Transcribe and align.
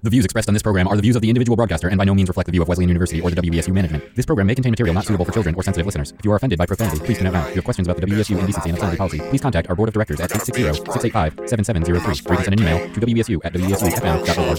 The 0.00 0.10
views 0.10 0.24
expressed 0.24 0.48
on 0.48 0.54
this 0.54 0.62
program 0.62 0.86
are 0.86 0.94
the 0.94 1.02
views 1.02 1.16
of 1.16 1.22
the 1.22 1.28
individual 1.28 1.56
broadcaster 1.56 1.88
and 1.88 1.98
by 1.98 2.04
no 2.04 2.14
means 2.14 2.28
reflect 2.28 2.46
the 2.46 2.52
view 2.52 2.62
of 2.62 2.68
Wesleyan 2.68 2.88
University 2.88 3.20
or 3.20 3.30
the 3.32 3.42
WESU 3.42 3.72
management. 3.72 4.14
This 4.14 4.24
program 4.24 4.46
may 4.46 4.54
contain 4.54 4.70
material 4.70 4.94
not 4.94 5.04
suitable 5.04 5.24
for 5.24 5.32
children 5.32 5.56
or 5.56 5.64
sensitive 5.64 5.86
listeners. 5.86 6.12
If 6.16 6.24
you 6.24 6.30
are 6.30 6.36
offended 6.36 6.56
by 6.56 6.66
profanity, 6.66 7.00
please 7.04 7.18
tune 7.18 7.26
out 7.26 7.32
now. 7.32 7.42
If 7.48 7.48
you 7.48 7.54
have 7.56 7.64
questions 7.64 7.88
about 7.88 8.00
the 8.00 8.06
WESU 8.06 8.38
indecency 8.38 8.68
and 8.68 8.78
obscenity 8.78 8.96
policy, 8.96 9.18
please 9.18 9.40
contact 9.40 9.68
our 9.68 9.74
board 9.74 9.88
of 9.88 9.94
directors 9.94 10.20
at 10.20 10.30
860-685-7703 10.30 11.88
or 11.88 12.30
you 12.30 12.36
can 12.36 12.44
send 12.44 12.60
an 12.60 12.60
email 12.60 12.78
to 12.94 13.00
WESU 13.00 13.40
at 13.44 13.52
WESUFM.org. 13.54 14.58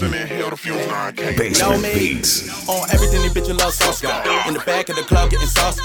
Basement 1.38 1.82
beats. 1.94 2.68
On 2.68 2.90
everything 2.92 3.22
these 3.22 3.32
bitches 3.32 3.58
love 3.58 3.72
sauce. 3.72 4.04
In 4.46 4.52
the 4.52 4.62
back 4.66 4.90
of 4.90 4.96
the 4.96 5.02
club 5.02 5.30
getting 5.30 5.46
sauce. 5.48 5.80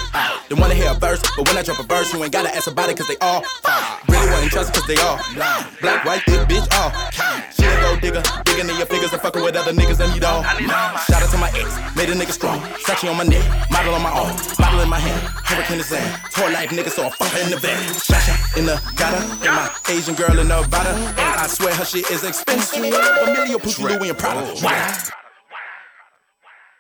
They 0.50 0.56
wanna 0.56 0.76
hear 0.76 0.92
a 0.92 0.96
verse, 0.96 1.22
but 1.38 1.48
when 1.48 1.58
I 1.58 1.64
drop 1.64 1.80
a 1.80 1.84
verse, 1.84 2.12
you 2.14 2.22
ain't 2.22 2.34
gotta 2.34 2.54
ask 2.54 2.68
about 2.68 2.90
it 2.90 2.98
cause 2.98 3.08
they 3.08 3.18
all 3.22 3.42
fall. 3.64 4.00
Really 4.10 4.30
wasn't 4.30 4.52
trust 4.52 4.74
cause 4.74 4.86
they 4.86 4.98
all 4.98 5.18
black, 5.82 6.04
white, 6.04 6.24
thick, 6.24 6.42
bitch, 6.50 6.68
all. 6.76 6.92
She 7.56 7.64
a 7.64 7.82
gold 7.82 8.02
digger, 8.02 8.22
digging 8.44 8.70
in 8.70 8.76
your 8.76 8.86
fingers 8.86 9.14
and 9.14 9.22
fucking 9.22 9.45
with 9.46 9.56
other 9.56 9.72
niggas 9.72 10.02
I 10.02 10.12
need 10.12 10.24
all. 10.24 10.42
Shout 11.06 11.22
out 11.22 11.30
to 11.30 11.38
my 11.38 11.50
ex, 11.54 11.78
made 11.96 12.10
a 12.10 12.16
nigga 12.16 12.32
strong. 12.32 12.60
Sachi 12.82 13.10
on 13.10 13.16
my 13.16 13.24
neck, 13.24 13.46
model 13.70 13.94
on 13.94 14.02
my 14.02 14.10
arm, 14.10 14.36
model 14.58 14.82
in 14.82 14.90
my 14.90 14.98
hand. 14.98 15.22
Hurricane 15.46 15.80
is 15.80 15.92
in, 15.92 16.02
tour 16.34 16.50
life 16.50 16.72
nigga, 16.72 16.90
so 16.90 17.06
I 17.06 17.10
fuck 17.12 17.30
her 17.30 17.42
in 17.46 17.52
the 17.52 17.58
van. 17.58 17.78
Shasha 17.94 18.58
in 18.58 18.66
the 18.66 18.82
gutter, 18.98 19.22
and 19.46 19.54
my 19.56 19.70
Asian 19.90 20.16
girl 20.16 20.40
in 20.40 20.48
Nevada. 20.48 20.90
And 20.90 21.40
I 21.40 21.48
swear 21.48 21.74
her 21.76 21.86
shit 21.86 22.10
is 22.10 22.24
expensive. 22.24 22.82
Familiar 22.82 23.60
Pussy 23.60 23.84
Louis 23.84 24.10
and 24.10 24.18
Prada. 24.18 24.42
Wow. 24.64 24.98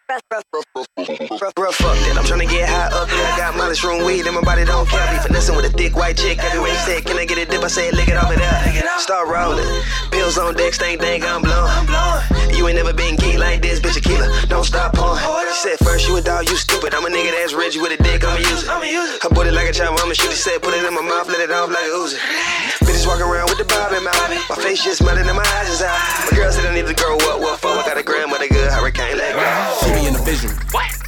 Bruh, 0.07 1.73
fuck 1.73 1.97
that. 1.97 2.15
I'm 2.17 2.25
tryna 2.25 2.47
get 2.49 2.69
high 2.69 2.93
up 2.93 3.09
there. 3.09 3.33
I 3.33 3.37
got 3.37 3.57
mileage 3.57 3.79
from 3.79 4.05
weed 4.05 4.25
and 4.27 4.35
my 4.35 4.41
body 4.41 4.63
don't 4.63 4.87
care. 4.87 5.01
Be 5.11 5.17
finessing 5.17 5.55
with 5.55 5.65
a 5.65 5.69
thick 5.69 5.95
white 5.95 6.17
chick. 6.17 6.37
Everywhere 6.37 6.75
said, 6.85 7.05
Can 7.05 7.17
I 7.17 7.25
get 7.25 7.37
a 7.39 7.45
dip? 7.45 7.63
I 7.63 7.67
said, 7.67 7.93
Lick 7.95 8.09
it 8.09 8.17
off 8.17 8.31
of 8.31 8.37
there. 8.37 8.99
Start 8.99 9.27
rolling. 9.27 9.65
Pills 10.11 10.37
on 10.37 10.53
deck, 10.55 10.73
stink, 10.73 11.01
think 11.01 11.25
I'm 11.25 11.41
blowing. 11.41 11.71
You 12.55 12.67
ain't 12.67 12.77
never 12.77 12.93
been 12.93 13.15
geek 13.15 13.37
like 13.37 13.61
this, 13.61 13.79
bitch. 13.79 13.97
Aquila. 13.97 14.31
Don't 14.47 14.63
stop 14.63 14.93
pouring. 14.95 15.19
She 15.51 15.69
said, 15.69 15.77
First, 15.79 16.07
you 16.07 16.15
a 16.15 16.21
dog, 16.21 16.49
you 16.49 16.55
stupid. 16.55 16.95
I'm 16.95 17.05
a 17.05 17.09
nigga 17.09 17.31
that's 17.31 17.53
rich 17.53 17.75
with 17.75 17.91
a 17.91 18.01
dick. 18.01 18.23
I'ma 18.23 18.39
use 18.39 18.63
it. 18.63 18.69
I 18.69 19.27
put 19.29 19.47
it 19.47 19.53
like 19.53 19.69
a 19.69 19.73
child, 19.73 19.99
I'ma 20.01 20.13
shoot 20.13 20.31
it. 20.31 20.39
Said, 20.39 20.61
Put 20.61 20.73
it 20.73 20.83
in 20.83 20.93
my 20.93 21.01
mouth, 21.01 21.27
let 21.27 21.39
it 21.41 21.51
off 21.51 21.69
like 21.69 21.83
a 21.83 21.95
Uzi. 21.99 22.17
Bitches 22.87 23.05
walking 23.07 23.27
around 23.27 23.49
with 23.49 23.59
the 23.59 23.65
bob 23.65 23.91
in 23.91 24.03
my 24.03 24.11
mouth. 24.11 24.49
My 24.49 24.55
face 24.55 24.83
just 24.83 24.99
smelling 24.99 25.27
and 25.27 25.35
my 25.35 25.45
eyes 25.59 25.69
is 25.69 25.81
out. 25.81 25.99
My 26.31 26.37
girl 26.37 26.51
said, 26.51 26.65
I 26.65 26.73
need 26.73 26.87
to 26.87 26.95
grow 26.95 27.17
up. 27.27 27.39
What 27.39 27.59
for? 27.59 27.75
I 27.75 27.83
got 27.85 27.97
a 27.97 28.03
grandmother 28.03 28.47
good. 28.47 28.71
Hurricane, 28.71 29.17
let 29.17 29.35
go. 29.35 29.43
See 29.83 29.93
me 29.93 30.07
in 30.07 30.13
the 30.13 30.23
vision. 30.23 30.51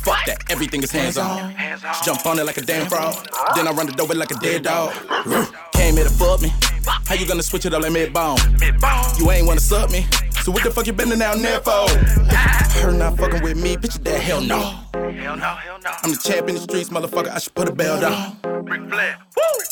Fuck 0.07 0.25
that, 0.25 0.44
everything 0.50 0.83
is 0.83 0.91
hands 0.91 1.17
on. 1.17 1.53
Jump 2.03 2.25
on 2.25 2.39
it 2.39 2.45
like 2.45 2.57
a 2.57 2.61
damn 2.61 2.88
frog. 2.88 3.16
Then 3.55 3.67
I 3.67 3.72
run 3.72 3.89
it 3.89 4.00
over 4.00 4.16
like 4.16 4.31
a 4.31 4.39
dead 4.39 4.63
dog. 4.63 4.94
Came 5.73 5.95
here 5.95 6.05
to 6.05 6.09
fuck 6.09 6.41
me. 6.41 6.52
How 7.05 7.16
you 7.16 7.27
gonna 7.27 7.44
switch 7.44 7.66
it 7.66 7.73
up 7.73 7.83
like 7.83 7.91
mid 7.91 8.13
bone? 8.13 8.38
You 9.19 9.31
ain't 9.31 9.45
wanna 9.47 9.59
suck 9.59 9.91
me. 9.91 10.05
So 10.48 10.53
what 10.53 10.64
the 10.64 10.72
fuck 10.72 10.88
you 10.88 10.94
bending 10.94 11.20
down 11.20 11.42
there 11.42 11.59
for? 11.59 11.90
Her 12.80 12.94
not 12.94 13.17
fucking 13.17 13.44
with 13.44 13.62
me, 13.62 13.76
bitch, 13.76 14.02
that 14.06 14.22
hell 14.22 14.40
no. 14.40 14.80
Hell 14.94 15.36
no, 15.36 15.44
hell 15.44 15.78
no. 15.84 15.92
I'm 16.03 16.12
the 16.12 16.22
champ 16.23 16.48
in 16.48 16.56
the 16.56 16.62
streets, 16.62 16.88
motherfucker. 16.88 17.28
I 17.28 17.40
should 17.40 17.53
put 17.53 17.67
a 17.67 17.73
belt 17.73 18.02
on. 18.02 18.38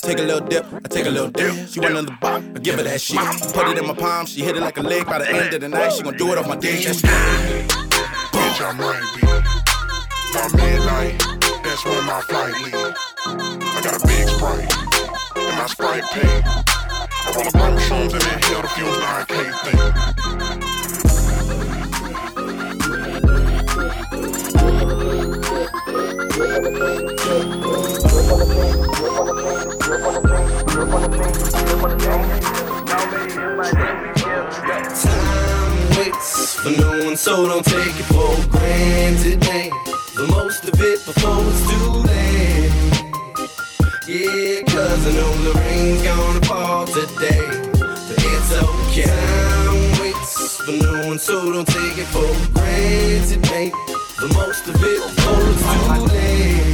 Take 0.01 0.19
a 0.19 0.23
little 0.23 0.45
dip, 0.45 0.65
I 0.73 0.87
take 0.89 1.05
a 1.05 1.09
little 1.09 1.29
dip. 1.29 1.69
She 1.69 1.79
want 1.79 1.93
another 1.93 2.17
bop, 2.19 2.43
I 2.43 2.59
give 2.59 2.75
her 2.75 2.83
that 2.83 2.99
shit. 2.99 3.17
Put 3.53 3.69
it 3.69 3.77
in 3.77 3.87
my 3.87 3.93
palm, 3.93 4.25
she 4.25 4.41
hit 4.41 4.57
it 4.57 4.59
like 4.59 4.77
a 4.77 4.81
leg. 4.81 5.05
By 5.05 5.19
the 5.19 5.29
end 5.29 5.53
of 5.53 5.61
the 5.61 5.69
night, 5.69 5.93
she 5.93 6.03
gon' 6.03 6.17
do 6.17 6.33
it 6.33 6.37
off 6.37 6.45
my 6.45 6.57
dick. 6.57 6.83
That's 6.83 7.01
Bitch, 7.01 8.59
I 8.59 8.73
might 8.75 8.99
be. 9.15 9.21
By 10.35 10.49
midnight, 10.59 11.17
that's 11.63 11.85
when 11.85 12.03
my 12.03 12.19
flight 12.27 12.53
leave. 12.53 12.75
I 13.63 13.81
got 13.81 13.95
a 13.95 14.05
big 14.05 14.27
sprite, 14.27 14.75
and 15.37 15.57
my 15.57 15.67
sprite 15.67 16.03
pink. 16.11 16.45
I 16.45 17.31
roll 17.33 17.47
a 17.47 17.51
blunt 17.51 17.79
shrooms 17.79 18.11
and 18.11 18.23
inhale 18.23 18.61
the 18.61 18.67
fumes, 18.67 18.99
now 18.99 19.19
I 19.19 19.25
can't 19.25 19.55
think. 19.63 20.64
So 37.25 37.47
don't 37.47 37.65
take 37.65 37.99
it 37.99 38.05
for 38.05 38.35
granted. 38.49 39.39
The 39.41 40.27
most 40.29 40.63
of 40.65 40.79
it 40.79 41.05
before 41.05 41.41
it's 41.41 41.63
too 41.71 41.89
late. 42.05 42.71
Yeah, 44.07 44.61
cause 44.63 45.07
I 45.07 45.11
know 45.11 45.33
the 45.41 45.53
rain's 45.59 46.03
gonna 46.03 46.41
fall 46.45 46.85
today. 46.85 47.47
But 47.79 48.17
it's 48.17 48.51
okay. 48.53 49.05
Time 49.09 50.01
waits 50.01 50.57
for 50.57 50.73
no 50.73 51.07
one, 51.07 51.17
so 51.17 51.51
don't 51.51 51.67
take 51.67 51.97
it 51.97 52.07
for 52.07 52.27
granted. 52.53 54.04
The 54.27 54.33
most 54.33 54.67
of 54.67 54.75
it 54.79 54.99
it's 55.05 55.21
too 55.21 56.01
late. 56.13 56.65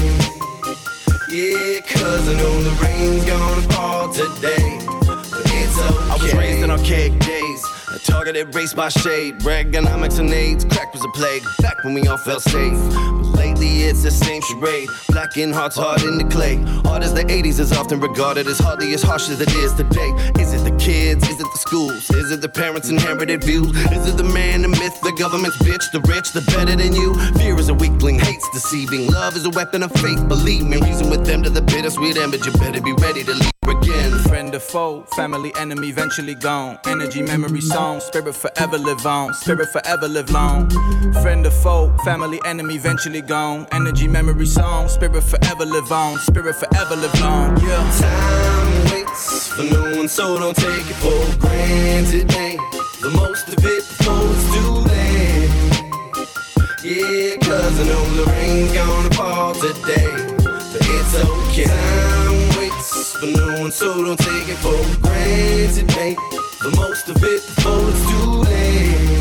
Yeah, 1.27 1.81
cause 1.81 2.27
I 2.29 2.33
know 2.33 2.61
the 2.61 2.71
rain's 2.83 3.25
gonna 3.25 3.61
fall 3.73 4.07
today. 4.13 4.79
But 5.05 5.27
it's 5.51 5.77
okay. 5.77 6.11
I 6.11 6.17
was 6.21 6.33
raised 6.33 6.63
in 6.63 6.71
archaic 6.71 7.19
days. 7.19 7.65
A 8.11 8.13
targeted 8.13 8.53
race 8.53 8.73
by 8.73 8.89
shade. 8.89 9.39
Reaganomics 9.39 10.19
and 10.19 10.29
AIDS. 10.31 10.65
Crack 10.65 10.93
was 10.93 11.03
a 11.03 11.07
plague. 11.17 11.43
Back 11.61 11.81
when 11.85 11.93
we 11.93 12.05
all 12.07 12.17
felt 12.17 12.41
safe. 12.41 12.77
But 12.93 13.37
lately 13.39 13.83
it's 13.83 14.03
the 14.03 14.11
same 14.11 14.41
charade. 14.41 14.89
Black 15.09 15.37
in 15.37 15.53
hearts 15.53 15.77
hard 15.77 16.03
in 16.03 16.17
the 16.17 16.25
clay. 16.25 16.57
Hard 16.83 17.03
as 17.03 17.13
the 17.13 17.23
80s 17.23 17.57
is 17.59 17.71
often 17.71 18.01
regarded 18.01 18.47
as 18.47 18.59
hardly 18.59 18.93
as 18.93 19.01
harsh 19.01 19.29
as 19.29 19.39
it 19.39 19.49
is 19.55 19.73
today. 19.75 20.11
Is 20.37 20.53
it 20.53 20.65
the 20.65 20.75
kids? 20.77 21.23
Is 21.29 21.39
it 21.39 21.47
the 21.53 21.57
schools? 21.57 22.09
Is 22.09 22.31
it 22.31 22.41
the 22.41 22.49
parents' 22.49 22.89
inherited 22.89 23.45
views? 23.45 23.71
Is 23.93 24.05
it 24.09 24.17
the 24.17 24.25
man, 24.25 24.63
the 24.63 24.67
myth, 24.67 24.99
the 25.01 25.13
government's 25.13 25.57
bitch? 25.59 25.89
The 25.93 26.01
rich, 26.01 26.33
the 26.33 26.41
better 26.41 26.75
than 26.75 26.93
you? 26.93 27.15
Fear 27.39 27.57
is 27.59 27.69
a 27.69 27.73
weakling, 27.73 28.19
hates 28.19 28.47
deceiving. 28.51 29.07
Love 29.07 29.37
is 29.37 29.45
a 29.45 29.51
weapon 29.51 29.83
of 29.83 29.91
faith. 29.93 30.27
Believe 30.27 30.65
me, 30.65 30.81
reason 30.81 31.09
with 31.09 31.25
them 31.25 31.43
to 31.43 31.49
the 31.49 31.61
bittersweet 31.61 32.17
end, 32.17 32.33
but 32.33 32.45
you 32.45 32.51
better 32.53 32.81
be 32.81 32.91
ready 32.91 33.23
to 33.23 33.33
leave 33.33 33.51
again. 33.81 34.11
Friend 34.19 34.53
or 34.53 34.59
foe, 34.59 35.03
family, 35.15 35.51
enemy, 35.57 35.89
eventually 35.89 36.35
gone. 36.35 36.79
Energy, 36.85 37.21
memory, 37.21 37.61
song, 37.61 37.99
spirit 37.99 38.35
forever 38.35 38.77
live 38.77 39.05
on. 39.05 39.33
Spirit 39.33 39.69
forever 39.69 40.07
live 40.07 40.29
long. 40.31 40.69
Friend 41.21 41.45
or 41.45 41.51
foe, 41.51 41.95
family, 42.03 42.39
enemy, 42.45 42.75
eventually 42.75 43.21
gone. 43.21 43.67
Energy, 43.71 44.07
memory, 44.07 44.45
song, 44.45 44.87
spirit 44.87 45.23
forever 45.23 45.65
live 45.65 45.91
on. 45.91 46.17
Spirit 46.19 46.55
forever 46.55 46.95
live 46.95 47.19
long. 47.21 47.57
Yeah. 47.61 47.91
Time 47.99 48.91
waits 48.91 49.47
for 49.49 49.63
no 49.63 49.97
one, 49.97 50.07
so 50.07 50.39
don't 50.39 50.55
take 50.55 50.89
it 50.89 50.95
for 50.95 51.39
granted. 51.39 52.33
Ain't 52.35 52.61
the 53.01 53.09
most 53.09 53.47
of 53.47 53.65
it 53.65 53.83
before 53.87 54.35
too 54.53 54.71
late. 54.89 55.49
Yeah, 56.83 57.37
cause 57.37 57.79
I 57.79 57.83
know 57.85 58.03
the 58.15 58.25
rain's 58.31 58.73
gonna 58.73 59.11
fall 59.11 59.53
today. 59.53 60.11
But 60.43 60.81
it's 60.81 61.15
okay. 61.15 61.65
Time 61.65 62.20
waits 63.01 63.13
for 63.13 63.25
no 63.25 63.61
one, 63.61 63.71
so 63.71 64.03
don't 64.03 64.19
take 64.19 64.47
it 64.47 64.57
for 64.57 65.01
granted. 65.01 65.97
Ain't 65.97 66.17
the 66.61 66.71
most 66.75 67.09
of 67.09 67.17
it 67.17 67.41
before 67.47 67.89
it's 67.89 68.03
too 68.09 68.31
late. 68.49 69.17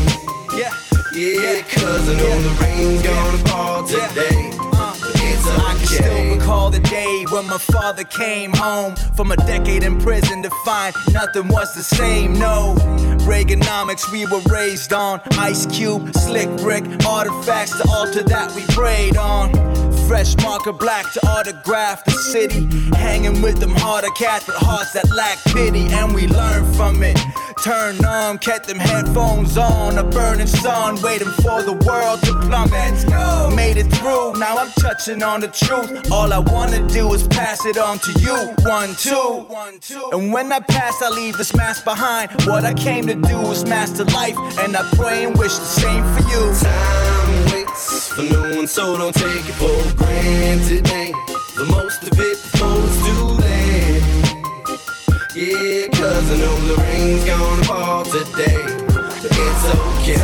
Yeah. 0.59 0.73
Yeah, 1.13 1.61
cause 1.63 2.07
I 2.09 2.13
know 2.13 2.41
the 2.41 2.53
rain's 2.61 3.01
gonna 3.01 3.37
fall 3.49 3.83
today. 3.83 4.51
But 4.71 4.97
it's 5.15 5.47
I 5.47 5.75
can 5.77 5.87
still 5.87 6.35
recall 6.35 6.69
the 6.69 6.79
day 6.79 7.25
when 7.31 7.47
my 7.47 7.57
father 7.57 8.03
came 8.03 8.53
home 8.53 8.95
from 9.15 9.31
a 9.31 9.37
decade 9.37 9.83
in 9.83 9.99
prison 9.99 10.43
to 10.43 10.49
find 10.65 10.95
nothing 11.11 11.47
was 11.47 11.73
the 11.75 11.83
same. 11.83 12.33
No, 12.33 12.75
Reaganomics 13.25 14.11
we 14.11 14.25
were 14.25 14.41
raised 14.41 14.93
on. 14.93 15.21
Ice 15.37 15.65
Cube, 15.65 16.13
Slick 16.15 16.49
Rick, 16.61 16.85
artifacts, 17.05 17.77
the 17.77 17.89
altar 17.89 18.23
that 18.23 18.53
we 18.55 18.63
prayed 18.73 19.17
on. 19.17 19.51
Fresh 20.11 20.35
marker 20.43 20.73
black 20.73 21.09
to 21.13 21.25
autograph 21.25 22.03
the 22.03 22.11
city. 22.11 22.67
Hanging 22.97 23.41
with 23.41 23.59
them 23.59 23.73
harder 23.73 24.09
cats 24.09 24.45
with 24.45 24.57
hearts 24.57 24.91
that 24.91 25.09
lack 25.09 25.37
pity, 25.53 25.87
and 25.87 26.13
we 26.13 26.27
learn 26.27 26.69
from 26.73 27.01
it. 27.01 27.17
Turn 27.63 28.03
on, 28.03 28.37
kept 28.39 28.67
them 28.67 28.77
headphones 28.77 29.57
on. 29.57 29.97
A 29.97 30.03
burning 30.03 30.47
sun, 30.47 31.01
waiting 31.01 31.31
for 31.41 31.63
the 31.63 31.81
world 31.87 32.21
to 32.23 32.33
plummet. 32.41 33.55
Made 33.55 33.77
it 33.77 33.87
through, 33.93 34.33
now 34.33 34.57
I'm 34.57 34.69
touching 34.71 35.23
on 35.23 35.39
the 35.39 35.47
truth. 35.47 36.11
All 36.11 36.33
I 36.33 36.39
wanna 36.39 36.85
do 36.89 37.13
is 37.13 37.25
pass 37.29 37.65
it 37.65 37.77
on 37.77 37.97
to 37.99 38.11
you. 38.19 38.35
One, 38.69 38.93
two. 38.95 39.47
And 40.11 40.33
when 40.33 40.51
I 40.51 40.59
pass, 40.59 41.01
I 41.01 41.09
leave 41.09 41.37
this 41.37 41.55
mask 41.55 41.85
behind. 41.85 42.31
What 42.45 42.65
I 42.65 42.73
came 42.73 43.07
to 43.07 43.15
do 43.15 43.39
is 43.49 43.63
master 43.63 44.03
life, 44.03 44.35
and 44.59 44.75
I 44.75 44.83
pray 44.97 45.23
and 45.23 45.37
wish 45.37 45.55
the 45.57 45.71
same 45.81 46.03
for 46.13 46.23
you. 46.27 46.53
Time 46.59 47.30
for 47.81 48.21
no 48.23 48.55
one, 48.55 48.67
so 48.67 48.95
don't 48.97 49.13
take 49.13 49.47
it 49.49 49.53
for 49.53 49.95
granted. 49.95 50.87
Ain't 50.91 51.15
the 51.55 51.65
most 51.65 52.03
of 52.03 52.19
it 52.19 52.37
it's 52.37 52.51
too 53.05 53.25
late. 53.41 54.03
Yeah, 55.33 55.87
cause 55.89 56.31
I 56.31 56.37
know 56.37 56.55
the 56.67 56.75
rain's 56.81 57.25
gonna 57.25 57.63
fall 57.63 58.03
today. 58.05 58.61
It's 59.23 59.65
okay. 59.65 60.15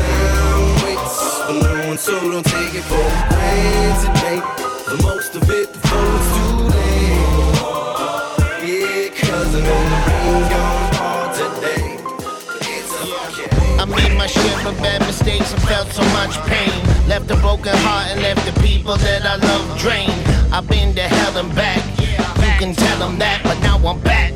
Time 0.77 1.01
for 1.47 1.53
no 1.63 1.87
one, 1.87 1.97
so 1.97 2.13
don't 2.19 2.45
take 2.45 2.75
it 2.75 2.83
for 2.83 3.09
granted. 3.29 4.13
Ain't 4.29 4.45
the 4.85 4.97
most 5.03 5.35
of 5.35 5.49
it 5.49 5.69
it's 5.73 6.29
too 6.37 6.57
late. 6.75 7.27
Yeah, 8.69 9.09
cause 9.17 9.55
I 9.55 9.61
know 9.65 9.81
the 9.93 9.99
rain's 10.07 10.49
gonna 10.53 10.93
fall 10.93 11.27
today. 11.33 11.85
It's 12.61 12.91
okay. 12.93 13.49
I 13.79 13.85
made 13.85 14.13
my 14.15 14.27
year 14.27 14.67
of 14.67 14.77
bad 14.77 15.01
mistakes 15.01 15.53
and 15.53 15.61
felt 15.63 15.89
so 15.91 16.03
much 16.13 16.37
pain. 16.45 16.86
Left 17.07 17.31
a 17.31 17.37
broken 17.37 17.75
heart 17.77 18.11
and 18.11 18.21
left 18.21 18.45
the 18.45 18.59
people 18.61 18.97
that 18.97 19.25
I 19.25 19.35
love 19.37 19.79
drained. 19.79 20.11
I've 20.53 20.67
been 20.67 20.93
to 20.95 21.01
hell 21.01 21.37
and 21.37 21.53
back. 21.55 21.83
You 21.99 22.53
can 22.59 22.75
tell 22.75 22.99
them 22.99 23.17
that, 23.19 23.41
but 23.43 23.59
now 23.61 23.77
I'm 23.77 23.99
back. 24.01 24.33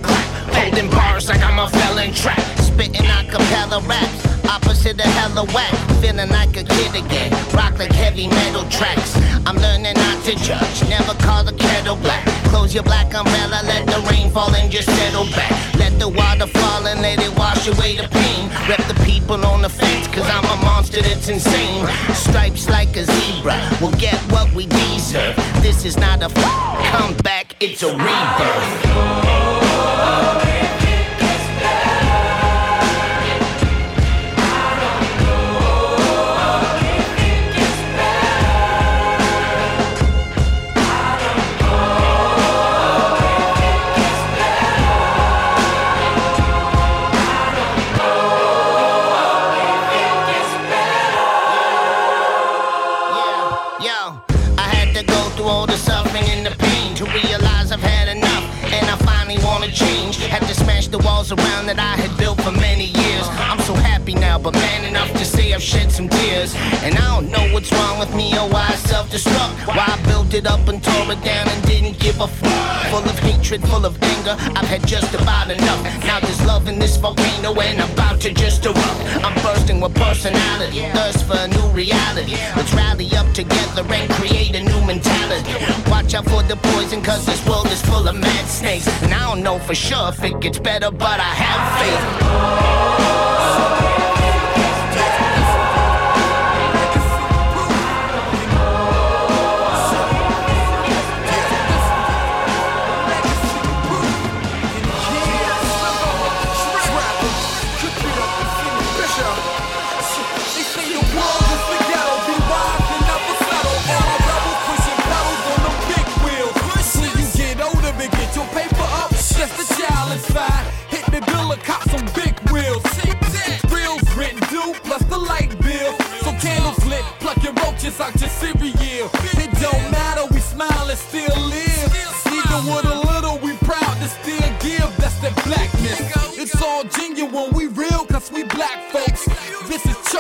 Holding 0.56 0.90
bars 0.90 1.28
like 1.28 1.42
I'm 1.42 1.60
a 1.60 1.70
felon 1.70 2.14
trap. 2.14 2.40
Spitting 2.60 3.06
acapella 3.06 3.86
raps 3.88 4.32
opposite 4.50 5.00
of 5.00 5.12
hella 5.14 5.46
whack. 5.54 5.74
Feeling 6.02 6.30
like 6.30 6.56
a 6.58 6.64
kid 6.64 6.96
again. 6.96 7.32
Rock 7.54 7.78
like 7.80 7.92
heavy 7.92 8.28
metal 8.28 8.64
tracks. 8.70 9.16
I'm 9.46 9.58
learning 9.58 9.96
not 9.96 10.24
to 10.26 10.36
judge. 10.36 10.90
Never 10.90 11.14
call 11.16 11.44
the 11.44 11.54
kettle 11.54 11.96
black. 11.98 12.41
Close 12.52 12.74
your 12.74 12.84
black 12.84 13.14
umbrella, 13.16 13.62
let 13.64 13.86
the 13.88 14.00
rain 14.12 14.30
fall 14.30 14.54
and 14.54 14.70
just 14.70 14.90
settle 14.90 15.24
back. 15.32 15.52
Let 15.76 15.98
the 16.00 16.10
water 16.10 16.48
fall 16.48 16.86
and 16.86 17.02
let 17.02 17.20
it 17.20 17.34
wash 17.38 17.66
away 17.66 17.96
the 17.96 18.10
pain. 18.10 18.50
Rep 18.68 18.84
the 18.90 19.04
people 19.06 19.46
on 19.46 19.62
the 19.62 19.70
fence, 19.70 20.06
cause 20.08 20.28
I'm 20.30 20.44
a 20.44 20.62
monster 20.62 21.02
that's 21.02 21.30
insane. 21.30 21.88
Stripes 22.14 22.70
like 22.70 22.96
a 22.98 23.06
zebra, 23.06 23.58
we'll 23.80 23.92
get 23.94 24.20
what 24.34 24.52
we 24.54 24.66
deserve. 24.66 25.38
This 25.62 25.86
is 25.86 25.96
not 25.98 26.22
a 26.22 26.26
f- 26.26 26.92
comeback, 26.92 27.56
it's 27.62 27.84
a 27.84 27.88
rebirth. 27.88 28.91
And 66.84 66.96
I 66.96 67.06
don't 67.14 67.30
know 67.30 67.54
what's 67.54 67.72
wrong 67.72 68.00
with 68.00 68.14
me 68.16 68.34
or 68.38 68.50
why 68.50 68.66
I 68.70 68.76
self-destruct. 68.76 69.68
Why 69.68 69.86
I 69.96 70.02
built 70.08 70.34
it 70.34 70.48
up 70.48 70.68
and 70.68 70.84
tore 70.84 71.12
it 71.12 71.22
down 71.24 71.48
and 71.48 71.62
didn't 71.68 72.00
give 72.00 72.20
a 72.20 72.28
fuck. 72.28 72.88
Full 72.92 73.06
of 73.08 73.20
hatred, 73.20 73.62
full 73.70 73.86
of 73.86 74.02
anger, 74.02 74.36
I've 74.58 74.68
had 74.68 74.86
just 74.88 75.14
about 75.14 75.52
enough. 75.52 75.84
Now 76.04 76.20
there's 76.20 76.44
love 76.46 76.68
in 76.68 76.80
this 76.80 76.98
volcano 76.98 77.54
and 77.54 77.82
I'm 77.82 77.92
about 77.92 78.20
to 78.22 78.34
just 78.34 78.66
erupt. 78.66 79.02
I'm 79.24 79.36
bursting 79.44 79.80
with 79.80 79.94
personality, 79.96 80.82
thirst 80.98 81.26
for 81.26 81.38
a 81.38 81.48
new 81.48 81.68
reality. 81.70 82.34
Let's 82.58 82.74
rally 82.74 83.08
up 83.16 83.32
together 83.34 83.86
and 83.88 84.10
create 84.14 84.56
a 84.56 84.64
new 84.64 84.82
mentality. 84.86 85.54
Watch 85.90 86.16
out 86.16 86.26
for 86.26 86.42
the 86.44 86.58
poison, 86.74 87.02
cause 87.02 87.26
this 87.26 87.46
world 87.48 87.68
is 87.68 87.82
full 87.84 88.08
of 88.08 88.16
mad 88.16 88.48
snakes. 88.48 88.88
And 89.04 89.14
I 89.14 89.20
don't 89.30 89.44
know 89.44 89.60
for 89.60 89.76
sure 89.76 90.10
if 90.10 90.24
it 90.24 90.40
gets 90.42 90.58
better 90.58 90.72
better, 90.82 90.92
but 90.92 91.20
I 91.20 91.34
have 91.44 91.62
faith. 93.78 93.81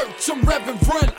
Church, 0.01 0.29
I'm 0.29 0.41
Reverend 0.41 0.87
Run, 0.87 1.10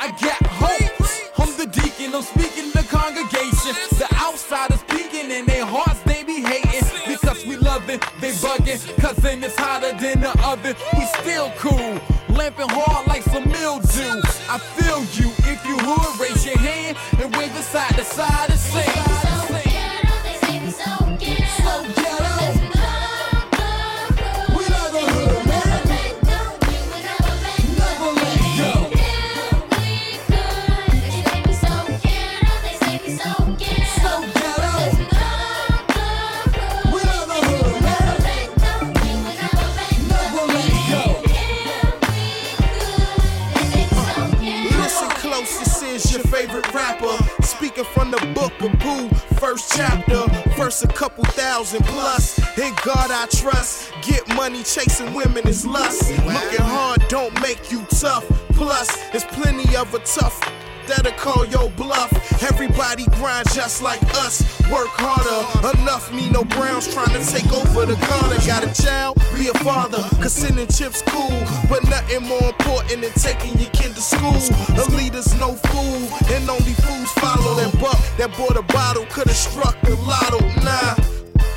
first 49.42 49.72
chapter, 49.76 50.22
first 50.56 50.84
a 50.84 50.88
couple 50.88 51.24
thousand 51.24 51.84
plus. 51.84 52.38
In 52.58 52.72
God 52.84 53.10
I 53.10 53.26
trust. 53.26 53.92
Get 54.02 54.26
money, 54.36 54.62
chasing 54.62 55.12
women 55.12 55.46
is 55.48 55.66
lust. 55.66 56.10
Looking 56.10 56.64
hard 56.64 57.02
don't 57.08 57.34
make 57.42 57.70
you 57.70 57.84
tough. 57.90 58.24
Plus, 58.54 58.88
there's 59.10 59.24
plenty 59.24 59.76
of 59.76 59.92
a 59.94 59.98
tough 60.00 60.40
that'll 60.86 61.12
call 61.12 61.46
your 61.46 61.70
bluff. 61.70 62.10
Everybody 62.42 63.04
grind 63.16 63.46
just 63.52 63.82
like 63.82 64.02
us, 64.16 64.42
work 64.70 64.88
harder. 64.98 65.78
Enough 65.78 66.12
me, 66.12 66.30
no 66.30 66.44
Browns 66.44 66.92
trying 66.92 67.14
to 67.14 67.24
take 67.24 67.50
over 67.52 67.86
the 67.86 67.96
corner. 68.06 68.36
Got 68.46 68.64
a 68.64 68.82
child, 68.82 69.16
be 69.34 69.48
a 69.48 69.54
father, 69.64 70.02
cause 70.22 70.32
sending 70.32 70.66
chips 70.68 71.02
cool. 71.06 71.30
But 71.68 71.84
nothing 71.88 72.22
more 72.28 72.42
important 72.42 73.02
than 73.02 73.12
taking 73.12 73.58
your 73.58 73.70
kid 73.70 73.94
to 73.94 74.02
school. 74.02 74.38
A 74.76 74.84
leader's 74.96 75.32
no 75.38 75.54
fool, 75.54 76.02
and 76.34 76.48
only 76.48 76.74
fools 76.84 77.10
follow. 77.12 77.54
That 77.56 77.72
buck 77.80 77.98
that 78.18 78.30
bought 78.36 78.56
a 78.56 78.62
bottle 78.72 79.06
could've 79.06 79.36
struck 79.36 79.80
the 79.82 79.96
lotto. 79.96 80.40
Nah. 80.62 80.94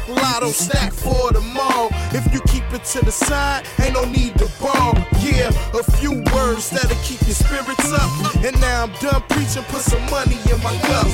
Lotto 0.08 0.50
stack 0.50 0.94
for 0.94 1.32
tomorrow. 1.32 1.90
If 2.12 2.32
you 2.34 2.42
keep 2.42 2.64
it 2.74 2.84
to 2.94 3.04
the 3.04 3.12
side, 3.12 3.66
ain't 3.82 3.94
no 3.94 4.06
need 4.06 4.38
to 4.38 4.50
borrow. 4.62 4.94
Yeah, 5.20 5.50
a 5.74 5.84
few 5.98 6.24
words 6.34 6.70
that'll 6.70 6.98
keep 7.04 7.22
your 7.22 7.36
spirits 7.36 7.92
up. 7.92 8.36
And 8.44 8.60
now 8.62 8.84
I'm 8.84 8.92
done 9.00 9.24
preaching, 9.30 9.64
put 9.64 9.82
some 9.82 10.06
money 10.10 10.38
in 10.52 10.62
my 10.64 10.76
cup. 10.82 11.08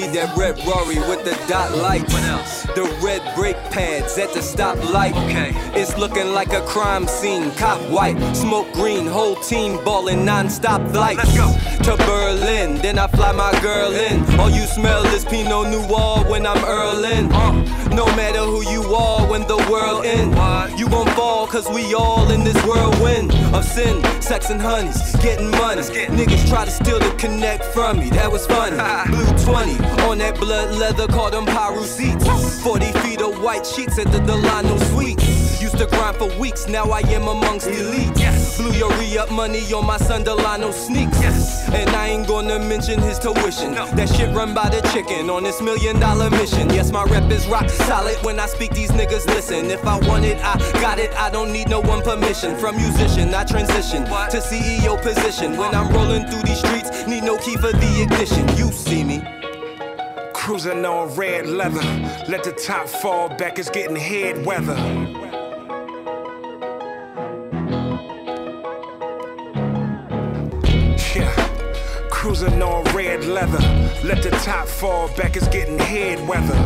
Need 0.00 0.12
that 0.14 0.36
red 0.36 0.56
Rory 0.66 0.98
with 1.08 1.24
the 1.24 1.36
dot 1.48 1.76
lights. 1.76 2.12
What 2.12 2.22
else? 2.24 2.62
The 2.74 2.84
red 3.02 3.22
brake 3.34 3.56
pads 3.70 4.18
at 4.18 4.32
the 4.32 4.40
stoplight. 4.40 5.12
Okay. 5.24 5.52
It's 5.78 5.96
looking 5.96 6.32
like 6.32 6.52
a 6.52 6.62
crime 6.62 7.06
scene. 7.06 7.50
Cop 7.52 7.80
white, 7.90 8.18
smoke 8.34 8.72
green, 8.72 9.06
whole 9.06 9.36
team 9.36 9.82
balling 9.84 10.24
non-stop 10.24 10.80
flights. 10.90 11.18
Let's 11.18 11.36
go. 11.36 11.50
To 11.84 11.96
Berlin, 12.04 12.76
then 12.76 12.98
I 12.98 13.06
fly 13.08 13.32
my 13.32 13.52
girl 13.60 13.92
in. 13.92 14.22
All 14.38 14.50
you 14.50 14.66
smell 14.66 15.04
is 15.06 15.24
Pinot 15.24 15.68
Noir 15.68 16.24
when 16.30 16.46
I'm 16.46 16.62
earling. 16.64 17.32
Uh, 17.32 17.79
no 17.90 18.06
matter 18.16 18.40
who 18.40 18.62
you 18.70 18.82
are 18.94 19.26
when 19.26 19.46
the 19.46 19.56
world 19.70 20.04
ends. 20.04 20.30
You 20.78 20.88
gon' 20.88 21.08
fall 21.14 21.46
cause 21.46 21.68
we 21.68 21.94
all 21.94 22.30
in 22.30 22.44
this 22.44 22.56
whirlwind 22.64 23.32
of 23.54 23.64
sin, 23.64 24.02
sex 24.22 24.50
and 24.50 24.60
honeys, 24.60 25.14
getting 25.16 25.50
money. 25.50 25.82
Niggas 25.82 26.48
try 26.48 26.64
to 26.64 26.70
steal 26.70 26.98
the 26.98 27.10
connect 27.18 27.64
from 27.64 27.98
me, 27.98 28.10
that 28.10 28.30
was 28.30 28.46
funny. 28.46 28.76
Blue 29.10 29.44
20 29.44 29.84
on 30.04 30.18
that 30.18 30.38
blood 30.38 30.74
leather, 30.76 31.06
call 31.06 31.30
them 31.30 31.46
Piru 31.46 31.84
seats. 31.84 32.24
40 32.62 32.92
feet 33.00 33.20
of 33.20 33.42
white 33.42 33.66
sheets 33.66 33.98
at 33.98 34.10
the 34.12 34.20
Delano 34.20 34.76
Suite. 34.90 35.18
To 35.80 35.86
grind 35.86 36.18
for 36.18 36.28
weeks, 36.38 36.68
now 36.68 36.90
I 36.90 37.00
am 37.08 37.26
amongst 37.26 37.66
elites. 37.66 38.20
Yes. 38.20 38.58
Blew 38.58 38.70
your 38.72 38.92
re-up 38.98 39.30
money 39.30 39.60
on 39.72 39.86
my 39.86 39.96
son 39.96 40.22
Delano 40.22 40.72
sneaks. 40.72 41.18
Yes. 41.22 41.70
And 41.70 41.88
I 41.96 42.08
ain't 42.08 42.28
gonna 42.28 42.58
mention 42.58 43.00
his 43.00 43.18
tuition. 43.18 43.72
No. 43.72 43.86
That 43.92 44.10
shit 44.10 44.28
run 44.34 44.52
by 44.52 44.68
the 44.68 44.82
chicken 44.92 45.30
on 45.30 45.42
this 45.42 45.62
million 45.62 45.98
dollar 45.98 46.28
mission. 46.28 46.68
Yes, 46.68 46.92
my 46.92 47.04
rep 47.04 47.30
is 47.30 47.46
rock 47.46 47.70
solid. 47.70 48.18
When 48.22 48.38
I 48.38 48.44
speak, 48.44 48.74
these 48.74 48.90
niggas 48.90 49.24
listen. 49.28 49.70
If 49.70 49.86
I 49.86 49.98
want 50.06 50.26
it, 50.26 50.36
I 50.44 50.58
got 50.82 50.98
it. 50.98 51.14
I 51.18 51.30
don't 51.30 51.50
need 51.50 51.70
no 51.70 51.80
one 51.80 52.02
permission. 52.02 52.58
From 52.58 52.76
musician, 52.76 53.32
I 53.32 53.44
transition 53.44 54.04
what? 54.10 54.32
to 54.32 54.36
CEO 54.42 55.00
position. 55.02 55.56
When 55.56 55.74
I'm 55.74 55.90
rolling 55.94 56.26
through 56.26 56.42
these 56.42 56.58
streets, 56.58 57.06
need 57.06 57.24
no 57.24 57.38
key 57.38 57.56
for 57.56 57.72
the 57.72 58.02
ignition. 58.02 58.46
You 58.58 58.70
see 58.70 59.02
me. 59.02 59.24
Cruising 60.34 60.84
on 60.84 61.14
red 61.14 61.46
leather. 61.46 61.80
Let 62.28 62.44
the 62.44 62.52
top 62.52 62.86
fall 62.86 63.30
back, 63.30 63.58
it's 63.58 63.70
getting 63.70 63.96
head 63.96 64.44
weather. 64.44 65.29
Leather. 73.30 73.60
Let 74.04 74.22
the 74.22 74.30
top 74.42 74.66
fall 74.66 75.08
back, 75.16 75.36
it's 75.36 75.48
getting 75.48 75.78
head 75.78 76.26
weather. 76.28 76.56